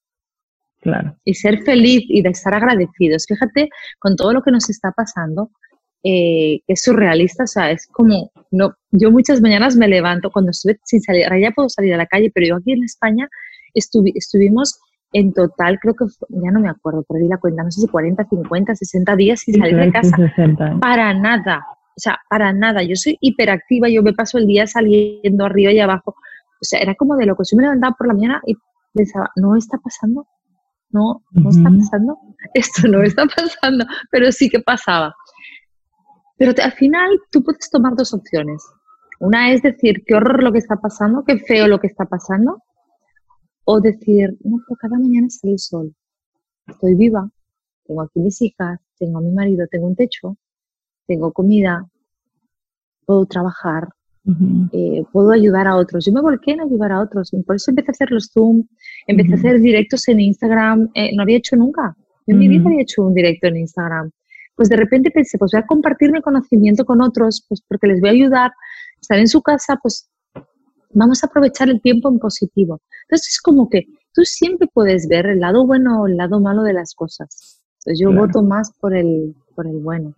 [0.81, 1.15] Claro.
[1.23, 3.25] Y ser feliz y de estar agradecidos.
[3.27, 3.69] Fíjate,
[3.99, 5.51] con todo lo que nos está pasando,
[6.03, 10.51] eh, que es surrealista, o sea, es como, no, yo muchas mañanas me levanto cuando
[10.51, 13.27] estuve sin salir, ahora ya puedo salir a la calle, pero yo aquí en España
[13.73, 14.79] estuvimos
[15.13, 18.25] en total, creo que, ya no me acuerdo, perdí la cuenta, no sé si 40,
[18.25, 20.17] 50, 60 días sin salir de casa.
[20.79, 21.65] Para nada,
[21.97, 22.83] o sea, para nada.
[22.83, 26.15] Yo soy hiperactiva, yo me paso el día saliendo arriba y abajo.
[26.61, 28.55] O sea, era como de lo que yo me levantaba por la mañana y
[28.93, 30.27] pensaba, no está pasando,
[30.91, 32.19] no, no está pasando,
[32.53, 35.15] esto no está pasando, pero sí que pasaba.
[36.37, 38.63] Pero al final tú puedes tomar dos opciones.
[39.19, 42.61] Una es decir, qué horror lo que está pasando, qué feo lo que está pasando.
[43.69, 45.93] O decir, no, pero cada mañana sale el sol.
[46.67, 47.29] Estoy viva,
[47.85, 50.37] tengo aquí mis hijas, tengo a mi marido, tengo un techo,
[51.05, 51.85] tengo comida,
[53.05, 53.89] puedo trabajar,
[54.71, 56.05] eh, puedo ayudar a otros.
[56.05, 57.31] Yo me volqué en ayudar a otros.
[57.45, 58.63] Por eso empecé a hacer los Zoom,
[59.05, 60.89] empecé a hacer directos en Instagram.
[60.93, 61.95] Eh, no había hecho nunca.
[62.25, 64.11] Yo en mi vida había hecho un directo en Instagram
[64.57, 68.01] pues de repente pensé, pues voy a compartir mi conocimiento con otros, pues porque les
[68.01, 68.51] voy a ayudar,
[68.99, 70.09] estar en su casa, pues
[70.91, 72.81] vamos a aprovechar el tiempo en positivo.
[73.03, 76.63] Entonces es como que tú siempre puedes ver el lado bueno o el lado malo
[76.63, 77.61] de las cosas.
[77.79, 80.13] Entonces yo voto más por el, por el bueno.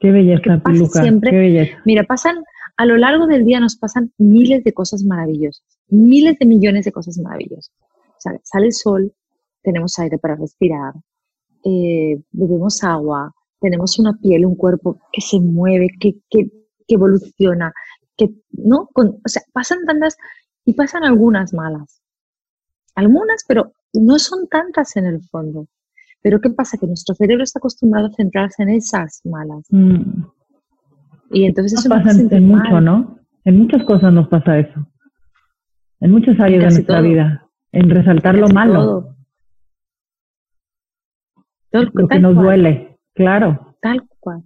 [0.00, 1.78] Qué belleza, Piluca, siempre, qué belleza.
[1.84, 2.42] Mira, pasan,
[2.76, 6.92] a lo largo del día nos pasan miles de cosas maravillosas, miles de millones de
[6.92, 7.72] cosas maravillosas.
[8.18, 9.12] Sale, sale el sol,
[9.62, 10.94] tenemos aire para respirar,
[11.64, 16.50] eh, bebemos agua, tenemos una piel, un cuerpo que se mueve, que, que,
[16.88, 17.72] evoluciona,
[18.16, 18.88] que, ¿no?
[18.94, 20.16] o sea, pasan tantas
[20.64, 22.02] y pasan algunas malas.
[22.94, 25.66] Algunas, pero no son tantas en el fondo.
[26.22, 26.78] Pero ¿qué pasa?
[26.78, 29.66] Que nuestro cerebro está acostumbrado a centrarse en esas malas.
[29.70, 30.22] Mm.
[31.32, 33.18] Y entonces eso pasa mucho, ¿no?
[33.44, 34.86] En muchas cosas nos pasa eso.
[36.00, 37.48] En muchas áreas de nuestra vida.
[37.72, 39.16] En resaltar lo malo.
[41.72, 43.76] lo que nos duele, claro.
[43.80, 44.42] Tal cual.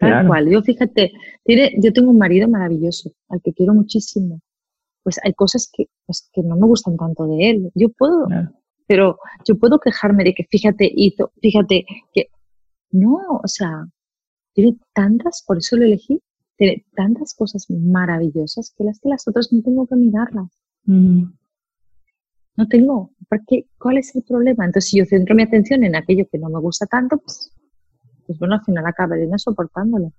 [0.00, 0.50] Tal cual.
[0.50, 1.12] Yo fíjate,
[1.44, 4.40] tiene, yo tengo un marido maravilloso, al que quiero muchísimo.
[5.02, 7.70] Pues hay cosas que, pues, que no me gustan tanto de él.
[7.74, 8.26] Yo puedo,
[8.86, 11.84] pero yo puedo quejarme de que fíjate, hizo, fíjate
[12.14, 12.28] que
[12.92, 13.86] no, o sea,
[14.54, 16.20] tiene tantas, por eso lo elegí,
[16.56, 20.50] tiene tantas cosas maravillosas que las que las otras no tengo que mirarlas.
[20.86, 24.64] No tengo, porque ¿cuál es el problema?
[24.64, 27.49] Entonces, si yo centro mi atención en aquello que no me gusta tanto, pues,
[28.30, 30.12] pues bueno, al final acabaré no soportándolo.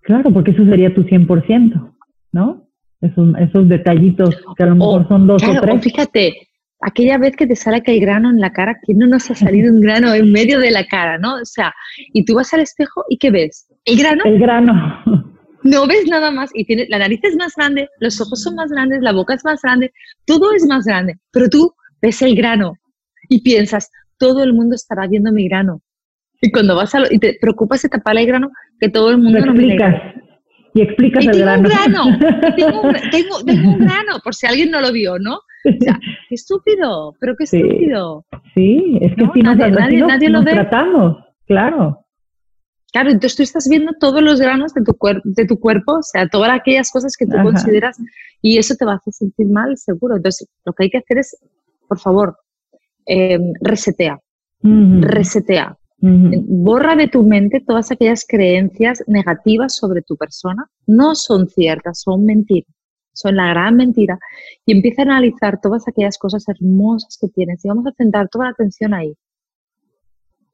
[0.00, 1.94] Claro, porque eso sería tu 100%,
[2.32, 2.66] ¿no?
[3.02, 5.82] Esos, esos detallitos que a lo mejor son dos o tres.
[5.82, 6.48] fíjate,
[6.80, 9.34] aquella vez que te sale que hay grano en la cara, que no nos ha
[9.34, 11.34] salido un grano en medio de la cara, ¿no?
[11.34, 11.74] O sea,
[12.14, 13.66] y tú vas al espejo y ¿qué ves?
[13.84, 14.22] ¿El grano?
[14.24, 14.72] El grano.
[15.62, 18.70] No ves nada más y tiene, la nariz es más grande, los ojos son más
[18.70, 19.92] grandes, la boca es más grande,
[20.24, 22.74] todo es más grande, pero tú ves el grano
[23.28, 25.82] y piensas, todo el mundo estará viendo mi grano.
[26.40, 29.40] Y cuando vas a y te preocupas de tapar el grano, que todo el mundo
[29.40, 29.76] no me
[30.74, 31.68] Y explicas el grano.
[32.56, 35.40] tengo, un, tengo, tengo un grano, por si alguien no lo vio, ¿no?
[35.64, 38.24] qué estúpido, pero qué estúpido.
[38.54, 40.52] Sí, es que si nadie, nadie, lo ve.
[40.52, 41.16] tratamos,
[41.46, 42.02] claro.
[42.92, 46.28] Claro, entonces tú estás viendo todos los granos de tu, de tu cuerpo, o sea,
[46.28, 47.98] todas aquellas cosas que tú consideras
[48.40, 50.16] y eso te va a hacer sentir mal, seguro.
[50.16, 51.36] Entonces, lo que hay que hacer es,
[51.88, 52.38] por favor,
[53.04, 54.18] em, resetea,
[54.62, 55.76] resetea.
[55.98, 60.68] Borra de tu mente todas aquellas creencias negativas sobre tu persona.
[60.86, 62.76] No son ciertas, son mentiras
[63.16, 64.18] son la gran mentira,
[64.64, 68.46] y empieza a analizar todas aquellas cosas hermosas que tienes y vamos a centrar toda
[68.46, 69.14] la atención ahí.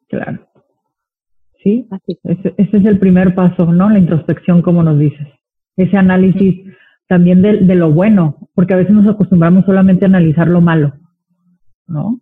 [0.09, 0.47] Claro.
[1.62, 1.86] Sí,
[2.24, 3.88] ese, es el primer paso, ¿no?
[3.88, 5.26] La introspección, como nos dices.
[5.76, 6.61] Ese análisis
[7.07, 10.93] también de, de, lo bueno, porque a veces nos acostumbramos solamente a analizar lo malo,
[11.86, 12.20] ¿no?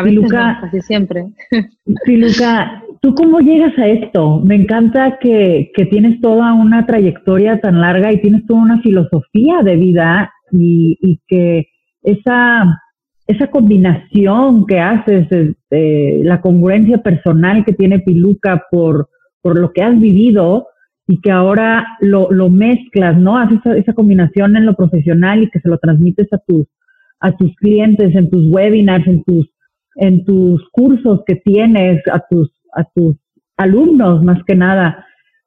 [0.00, 1.26] A veces Luca, casi siempre.
[2.04, 4.40] Sí, Luca, ¿tú cómo llegas a esto?
[4.40, 9.62] Me encanta que, que, tienes toda una trayectoria tan larga y tienes toda una filosofía
[9.62, 11.68] de vida y, y que
[12.02, 12.80] esa,
[13.26, 15.28] esa combinación que haces,
[15.70, 19.10] la congruencia personal que tiene Piluca por,
[19.42, 20.68] por lo que has vivido
[21.06, 23.36] y que ahora lo, lo mezclas, ¿no?
[23.36, 26.66] Haces esa, esa combinación en lo profesional y que se lo transmites a tus,
[27.20, 29.50] a tus clientes, en tus webinars, en tus
[29.96, 33.16] en tus cursos que tienes a tus, a tus
[33.56, 35.06] alumnos más que nada,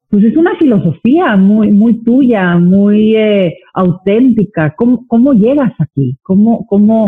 [0.10, 4.76] pues es una filosofía muy, muy tuya, muy eh, auténtica.
[4.78, 6.20] ¿Cómo, ¿Cómo llegas aquí?
[6.22, 7.08] ¿Cómo, cómo,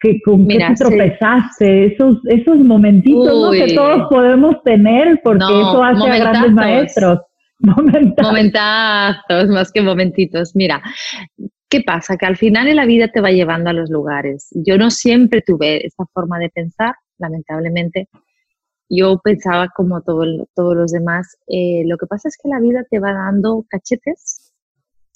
[0.00, 1.92] que, con qué te tropezaste?
[1.92, 7.20] Esos, esos momentitos que todos podemos tener, porque eso hace a grandes maestros.
[7.58, 8.32] Momentazos.
[8.32, 10.56] Momentazos, más que momentitos.
[10.56, 10.82] Mira,
[11.68, 12.16] ¿Qué pasa?
[12.16, 14.48] Que al final en la vida te va llevando a los lugares.
[14.52, 18.08] Yo no siempre tuve esta forma de pensar, lamentablemente.
[18.88, 21.36] Yo pensaba como todo, todos los demás.
[21.48, 24.52] Eh, lo que pasa es que la vida te va dando cachetes,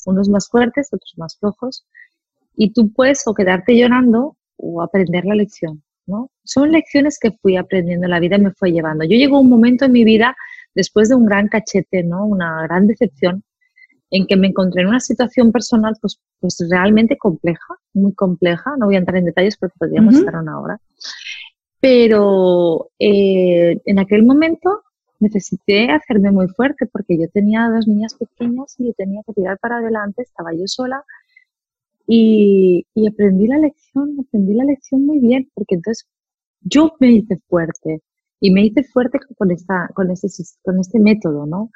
[0.07, 1.87] unos más fuertes, otros más flojos,
[2.57, 5.83] y tú puedes o quedarte llorando o aprender la lección.
[6.07, 6.31] ¿no?
[6.45, 9.05] Son lecciones que fui aprendiendo en la vida me fue llevando.
[9.05, 10.37] Yo llegó un momento en mi vida,
[10.75, 12.27] después de un gran cachete, ¿no?
[12.27, 13.45] una gran decepción,
[14.11, 18.77] en que me encontré en una situación personal pues, pues realmente compleja, muy compleja.
[18.77, 20.81] No voy a entrar en detalles porque podríamos estar una hora.
[21.81, 24.83] Pero eh, en aquel momento
[25.21, 29.59] necesité hacerme muy fuerte porque yo tenía dos niñas pequeñas y yo tenía que tirar
[29.59, 31.05] para adelante, estaba yo sola
[32.07, 36.09] y, y aprendí la lección, aprendí la lección muy bien porque entonces
[36.63, 38.03] yo me hice fuerte
[38.41, 40.29] y me hice fuerte con, esta, con, este,
[40.63, 41.71] con este método, ¿no?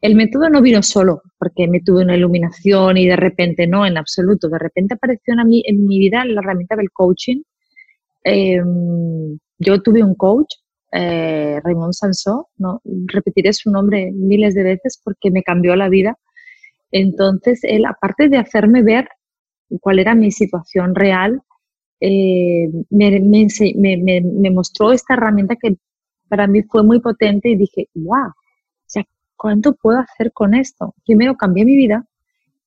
[0.00, 3.96] El método no vino solo porque me tuve una iluminación y de repente, no, en
[3.96, 7.42] absoluto, de repente apareció en mi, en mi vida la herramienta del coaching.
[8.22, 10.54] Em, yo tuve un coach,
[10.92, 16.16] eh, Raymond Sansó, no, repetiré su nombre miles de veces porque me cambió la vida.
[16.92, 19.08] Entonces, él, aparte de hacerme ver
[19.80, 21.42] cuál era mi situación real,
[22.00, 25.76] eh, me, me, me, mostró esta herramienta que
[26.28, 28.32] para mí fue muy potente y dije, wow,
[29.36, 30.94] ¿cuánto puedo hacer con esto?
[31.04, 32.06] Primero cambié mi vida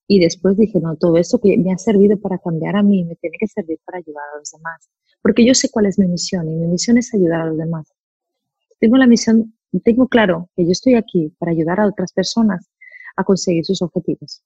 [0.07, 3.15] y después dije, no, todo esto que me ha servido para cambiar a mí me
[3.15, 4.89] tiene que servir para ayudar a los demás.
[5.21, 7.93] Porque yo sé cuál es mi misión y mi misión es ayudar a los demás.
[8.79, 9.53] Tengo la misión,
[9.83, 12.69] tengo claro que yo estoy aquí para ayudar a otras personas
[13.17, 14.41] a conseguir sus objetivos.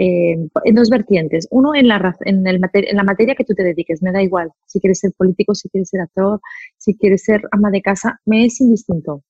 [0.00, 1.48] Eh, en dos vertientes.
[1.50, 4.52] Uno, en la, en, el en la materia que tú te dediques, me da igual.
[4.64, 6.40] Si quieres ser político, si quieres ser actor,
[6.76, 9.24] si quieres ser ama de casa, me es indistinto.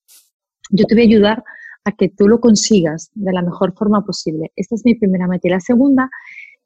[0.71, 1.45] Yo te voy a ayudar
[1.85, 4.53] a que tú lo consigas de la mejor forma posible.
[4.57, 5.49] Esta es mi primera meta.
[5.49, 6.11] Y la segunda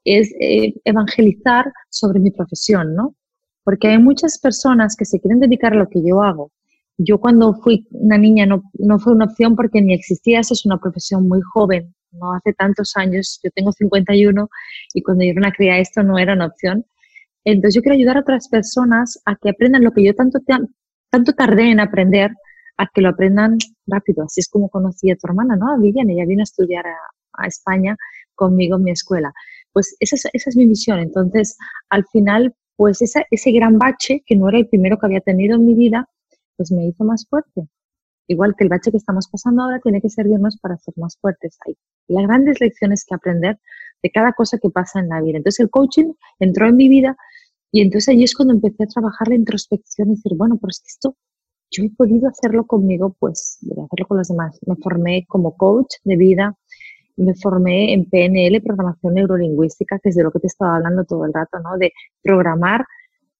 [0.02, 3.14] es eh, evangelizar sobre mi profesión, ¿no?
[3.62, 6.50] Porque hay muchas personas que se quieren dedicar a lo que yo hago.
[6.98, 10.66] Yo cuando fui una niña no, no fue una opción porque ni existía eso, es
[10.66, 14.48] una profesión muy joven, no hace tantos años, yo tengo 51
[14.94, 16.84] y cuando yo era una cría esto no era una opción.
[17.44, 20.38] Entonces yo quiero ayudar a otras personas a que aprendan lo que yo tanto,
[21.10, 22.30] tanto tardé en aprender,
[22.78, 24.24] a que lo aprendan rápido.
[24.24, 25.72] Así es como conocí a tu hermana, ¿no?
[25.72, 27.96] A Vivian, ella vino a estudiar a, España
[28.34, 29.32] conmigo en mi escuela.
[29.72, 30.98] Pues esa es, esa es mi misión.
[31.00, 31.56] Entonces,
[31.88, 35.64] al final, pues ese gran bache, que no era el primero que había tenido en
[35.64, 36.08] mi vida,
[36.56, 37.68] pues me hizo más fuerte.
[38.32, 41.58] Igual que el bache que estamos pasando ahora tiene que servirnos para ser más fuertes.
[41.66, 41.76] Hay
[42.08, 43.58] las grandes lecciones que aprender
[44.02, 45.36] de cada cosa que pasa en la vida.
[45.36, 47.16] Entonces el coaching entró en mi vida
[47.70, 51.16] y entonces allí es cuando empecé a trabajar la introspección y decir, bueno, pues esto
[51.70, 54.58] yo he podido hacerlo conmigo, pues voy a hacerlo con los demás.
[54.66, 56.54] Me formé como coach de vida,
[57.16, 61.24] me formé en PNL, programación neurolingüística, que es de lo que te estaba hablando todo
[61.24, 61.78] el rato, ¿no?
[61.78, 62.84] De programar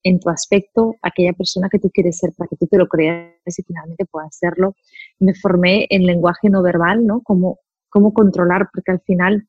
[0.05, 3.33] en tu aspecto aquella persona que tú quieres ser para que tú te lo creas
[3.47, 4.75] y finalmente puedas hacerlo.
[5.19, 7.21] Me formé en lenguaje no verbal, ¿no?
[7.23, 9.47] Cómo, cómo controlar, porque al final,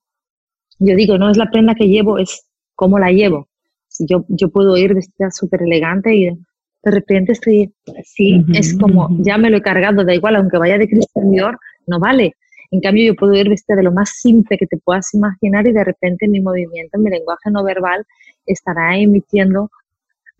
[0.80, 2.45] yo digo, no es la prenda que llevo, es
[2.76, 3.47] cómo la llevo.
[3.88, 9.08] Si yo, yo puedo ir vestida súper elegante y de repente estoy así, es como,
[9.20, 12.34] ya me lo he cargado, da igual, aunque vaya de Christian Dior, no vale.
[12.72, 15.72] En cambio, yo puedo ir vestida de lo más simple que te puedas imaginar y
[15.72, 18.04] de repente mi movimiento, mi lenguaje no verbal
[18.45, 19.70] estará emitiendo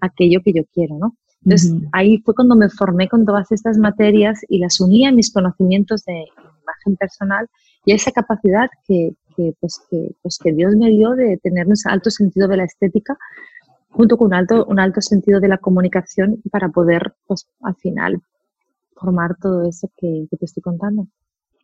[0.06, 1.16] aquello que yo quiero, ¿no?
[1.46, 5.32] Entonces, ahí fue cuando me formé con todas estas materias y las uní a mis
[5.32, 7.50] conocimientos de imagen personal
[7.86, 11.68] y a esa capacidad que, que, pues, que, pues, que Dios me dio de tener
[11.68, 13.18] un alto sentido de la estética
[13.90, 18.22] junto con un alto, un alto sentido de la comunicación para poder, pues, al final,
[18.96, 21.08] formar todo eso que, te estoy contando.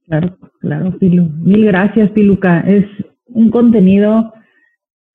[0.05, 1.23] Claro, claro, Pilu.
[1.23, 2.61] Mil gracias, Piluca.
[2.61, 2.85] Es
[3.27, 4.33] un contenido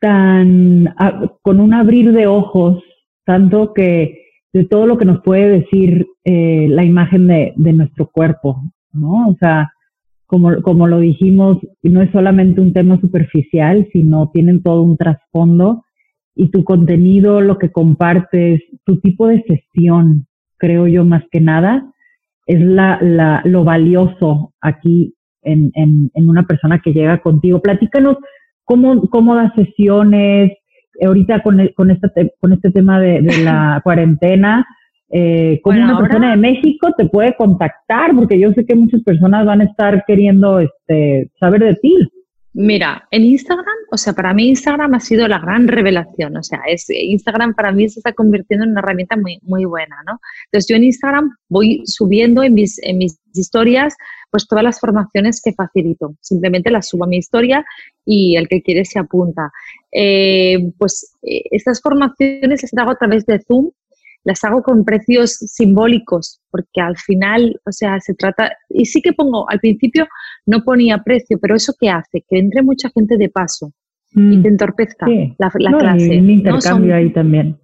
[0.00, 0.94] tan,
[1.42, 2.82] con un abrir de ojos,
[3.24, 8.06] tanto que de todo lo que nos puede decir eh, la imagen de, de, nuestro
[8.06, 8.62] cuerpo,
[8.92, 9.28] ¿no?
[9.28, 9.72] O sea,
[10.26, 15.84] como, como lo dijimos, no es solamente un tema superficial, sino tienen todo un trasfondo
[16.34, 21.92] y tu contenido, lo que compartes, tu tipo de sesión, creo yo más que nada,
[22.46, 27.60] es la, la, lo valioso aquí en, en, en, una persona que llega contigo.
[27.60, 28.16] Platícanos
[28.64, 30.52] cómo, cómo das sesiones,
[31.02, 34.66] ahorita con, con, este, con este tema de, de la cuarentena,
[35.10, 39.46] eh, cómo una persona de México te puede contactar, porque yo sé que muchas personas
[39.46, 41.94] van a estar queriendo este, saber de ti.
[42.52, 46.60] Mira, en Instagram, o sea, para mí Instagram ha sido la gran revelación, o sea,
[46.66, 50.20] es, Instagram para mí se está convirtiendo en una herramienta muy, muy buena, ¿no?
[50.46, 53.96] Entonces yo en Instagram voy subiendo en mis, en mis historias
[54.34, 56.16] pues todas las formaciones que facilito.
[56.20, 57.64] Simplemente las subo a mi historia
[58.04, 59.52] y el que quiere se apunta.
[59.92, 63.70] Eh, pues eh, estas formaciones las hago a través de Zoom
[64.24, 69.12] las hago con precios simbólicos, porque al final, o sea, se trata, y sí que
[69.12, 70.08] pongo, al principio
[70.46, 73.72] no ponía precio, pero eso qué hace, que entre mucha gente de paso
[74.14, 74.42] y mm.
[74.42, 75.06] te entorpezca
[75.38, 76.18] la, clase.
[76.18, 77.58] un intercambio ahí también.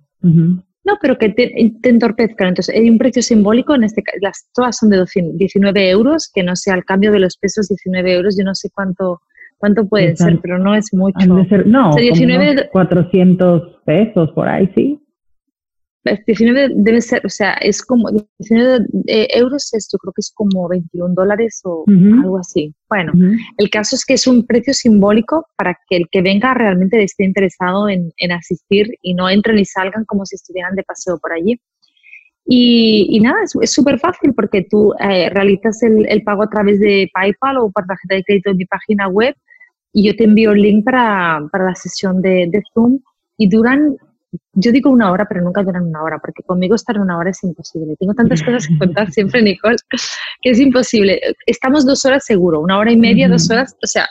[0.84, 1.52] No, pero que te,
[1.82, 2.48] entorpezca.
[2.48, 5.04] Entonces, hay un precio simbólico, en este caso, las todas son de
[5.34, 8.70] 19 euros, que no sea al cambio de los pesos 19 euros, yo no sé
[8.74, 9.20] cuánto
[9.60, 11.26] cuánto pueden ser, pero no es mucho.
[11.66, 14.98] no, 19, 400 pesos por ahí, sí.
[16.04, 18.86] 19 debe ser, o sea, es como 19
[19.34, 22.74] euros, es, yo creo que es como 21 dólares o algo así.
[22.88, 23.12] Bueno,
[23.58, 27.24] el caso es que es un precio simbólico para que el que venga realmente esté
[27.24, 31.60] interesado en, asistir y no entren y salgan como si estuvieran de paseo por allí.
[32.46, 37.58] Y, nada, es súper fácil porque tú eh, realizas el, pago a través de PayPal
[37.58, 39.34] o por tarjeta de crédito en mi página web
[39.92, 43.00] y yo te envío el link para, la sesión de, de Zoom
[43.36, 43.96] y duran
[44.52, 47.42] yo digo una hora, pero nunca duran una hora, porque conmigo estar una hora es
[47.42, 47.96] imposible.
[47.98, 49.76] Tengo tantas cosas que contar siempre, Nicole,
[50.40, 51.20] que es imposible.
[51.46, 54.08] Estamos dos horas seguro, una hora y media, dos horas, o sea,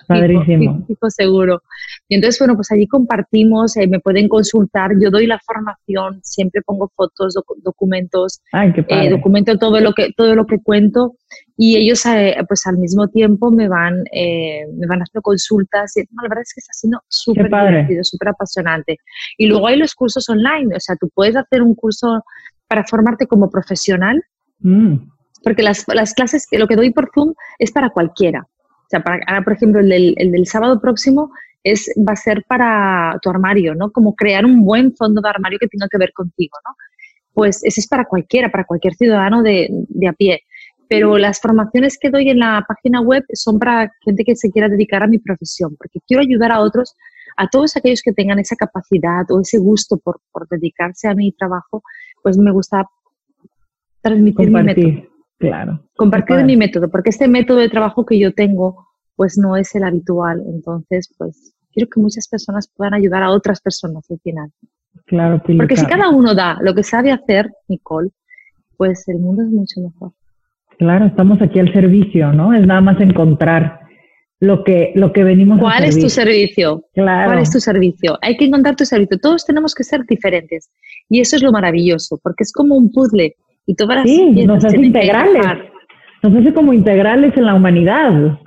[0.88, 1.62] fijo, seguro.
[2.08, 6.62] Y entonces, bueno, pues allí compartimos, eh, me pueden consultar, yo doy la formación, siempre
[6.62, 11.16] pongo fotos, documentos, eh, documento todo lo que todo lo que cuento
[11.62, 16.30] y ellos eh, pues al mismo tiempo me van me van haciendo consultas y la
[16.30, 18.98] verdad es que está siendo súper divertido, súper apasionante.
[19.38, 22.24] Y luego hay los cursos online, o sea, tú puedes hacer un curso
[22.70, 24.24] para formarte como profesional,
[24.60, 24.96] mm.
[25.44, 28.48] porque las, las clases, lo que doy por Zoom es para cualquiera.
[28.48, 31.30] O sea, para, ahora, por ejemplo, el del, el del sábado próximo
[31.64, 33.92] es, va a ser para tu armario, ¿no?
[33.92, 36.74] Como crear un buen fondo de armario que tenga que ver contigo, ¿no?
[37.34, 40.44] Pues ese es para cualquiera, para cualquier ciudadano de, de a pie.
[40.90, 44.68] Pero las formaciones que doy en la página web son para gente que se quiera
[44.68, 46.96] dedicar a mi profesión, porque quiero ayudar a otros,
[47.38, 50.20] a todos aquellos que tengan esa capacidad o ese gusto por,
[50.50, 51.84] dedicarse a mi trabajo,
[52.24, 52.86] pues me gusta
[54.02, 55.10] transmitir mi método.
[55.38, 55.80] Claro.
[55.96, 59.84] Compartir mi método, porque este método de trabajo que yo tengo, pues no es el
[59.84, 60.44] habitual.
[60.48, 64.52] Entonces, pues quiero que muchas personas puedan ayudar a otras personas al final.
[65.06, 68.10] Claro, Porque si cada uno da lo que sabe hacer, Nicole,
[68.76, 70.12] pues el mundo es mucho mejor.
[70.80, 72.54] Claro, estamos aquí al servicio, ¿no?
[72.54, 73.82] Es nada más encontrar
[74.40, 76.86] lo que, lo que venimos ¿Cuál es tu servicio?
[76.94, 77.32] Claro.
[77.32, 78.18] ¿Cuál es tu servicio?
[78.22, 79.20] Hay que encontrar tu servicio.
[79.20, 80.72] Todos tenemos que ser diferentes.
[81.10, 83.36] Y eso es lo maravilloso, porque es como un puzzle.
[83.66, 85.46] Y todas las sí, nos hace integrales.
[86.24, 88.40] Nos hace como integrales en la humanidad.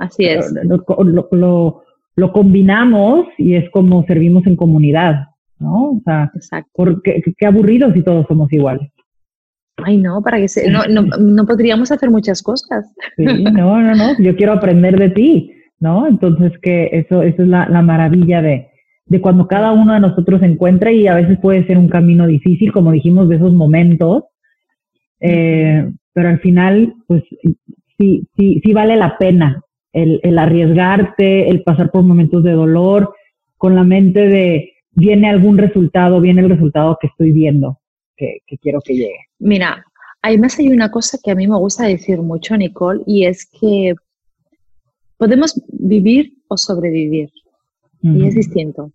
[0.00, 0.52] Así es.
[0.64, 1.84] Lo,
[2.16, 5.28] lo, combinamos y es como servimos en comunidad,
[5.60, 5.90] ¿no?
[5.92, 6.70] O sea, Exacto.
[6.74, 8.90] porque qué aburrido si todos somos iguales.
[9.84, 12.92] Ay, no, para que se, no, no, no, podríamos hacer muchas cosas.
[13.16, 16.06] Sí, no, no, no, yo quiero aprender de ti, ¿no?
[16.06, 18.68] Entonces, que eso, eso es la, la maravilla de,
[19.06, 22.26] de cuando cada uno de nosotros se encuentra y a veces puede ser un camino
[22.26, 24.24] difícil, como dijimos, de esos momentos,
[25.20, 27.22] eh, pero al final, pues
[27.96, 29.62] sí, sí, sí vale la pena
[29.92, 33.14] el, el arriesgarte, el pasar por momentos de dolor,
[33.56, 37.78] con la mente de, viene algún resultado, viene el resultado que estoy viendo,
[38.18, 39.28] que, que quiero que llegue.
[39.38, 39.84] Mira,
[40.20, 43.94] además hay una cosa que a mí me gusta decir mucho, Nicole, y es que
[45.16, 47.30] podemos vivir o sobrevivir.
[48.00, 48.92] Y es distinto.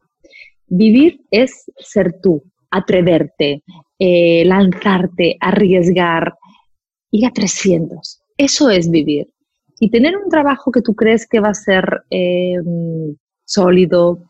[0.68, 3.62] Vivir es ser tú, atreverte,
[4.00, 6.36] eh, lanzarte, arriesgar,
[7.12, 8.22] ir a 300.
[8.38, 9.28] Eso es vivir.
[9.80, 12.56] Y tener un trabajo que tú crees que va a ser eh,
[13.44, 14.24] sólido,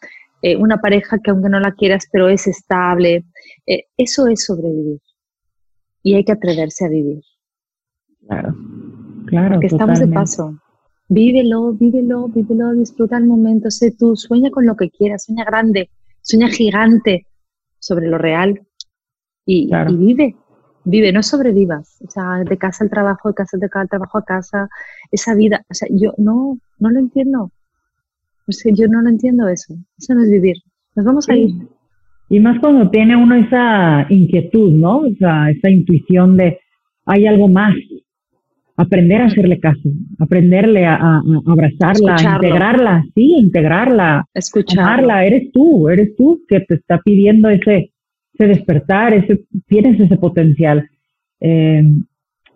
[0.44, 3.26] eh, una pareja que aunque no la quieras, pero es estable,
[3.98, 5.00] eso es sobrevivir
[6.04, 7.24] y hay que atreverse a vivir.
[8.28, 8.56] Claro,
[9.26, 9.56] claro.
[9.56, 10.60] Porque estamos de paso.
[11.08, 15.90] Vívelo, vívelo, vívelo, disfruta el momento, sé tú, sueña con lo que quieras, sueña grande,
[16.22, 17.28] sueña gigante
[17.80, 18.62] sobre lo real
[19.46, 20.36] y, vive,
[20.84, 21.98] vive, no sobrevivas.
[22.06, 24.70] O sea, de casa al trabajo, de casa al trabajo a casa,
[25.12, 25.66] esa vida.
[25.70, 27.52] O sea, yo no, no lo entiendo.
[28.48, 29.76] Es que yo no lo entiendo eso.
[29.98, 30.56] Eso no es vivir.
[30.96, 31.52] Nos vamos a ir.
[32.30, 35.00] Y más cuando tiene uno esa inquietud, ¿no?
[35.00, 36.60] O sea, esa intuición de
[37.06, 37.76] hay algo más.
[38.76, 39.88] Aprender a hacerle caso,
[40.18, 45.26] aprenderle a, abrazarla, integrarla, sí, integrarla, escucharla.
[45.26, 47.92] Eres tú, eres tú que te está pidiendo ese,
[48.34, 50.90] ese despertar, ese, tienes ese potencial.
[51.40, 51.84] Eh,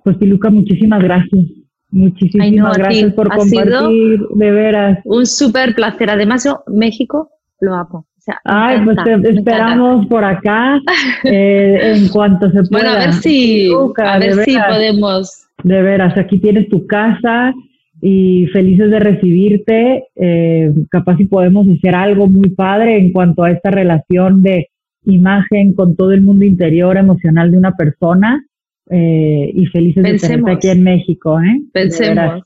[0.04, 1.46] pues Piluca, muchísimas gracias.
[1.90, 5.00] Muchísimas gracias por compartir, de veras.
[5.06, 6.10] Un súper placer.
[6.10, 7.30] Además, yo, México,
[7.62, 8.06] lo amo.
[8.44, 10.82] Ay, pues te esperamos por acá
[11.24, 12.84] eh, en cuanto se pueda.
[12.84, 15.48] Bueno, a ver si, a ver si podemos.
[15.64, 17.54] De veras, aquí tienes tu casa
[18.02, 20.08] y felices de recibirte.
[20.16, 24.70] Eh, capaz si podemos hacer algo muy padre en cuanto a esta relación de
[25.06, 28.46] imagen con todo el mundo interior emocional de una persona.
[28.90, 31.40] Eh, y felices de tenerte aquí en México.
[31.40, 31.62] ¿eh?
[31.74, 32.44] Pensemos.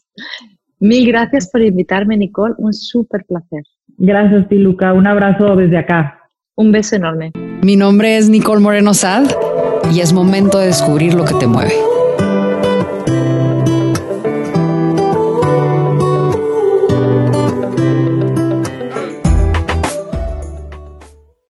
[0.79, 2.55] Mil gracias por invitarme, Nicole.
[2.57, 3.63] Un súper placer.
[3.97, 4.93] Gracias, Tiluca.
[4.93, 6.19] Un abrazo desde acá.
[6.55, 7.31] Un beso enorme.
[7.61, 9.25] Mi nombre es Nicole Moreno Sad
[9.93, 11.73] y es momento de descubrir lo que te mueve.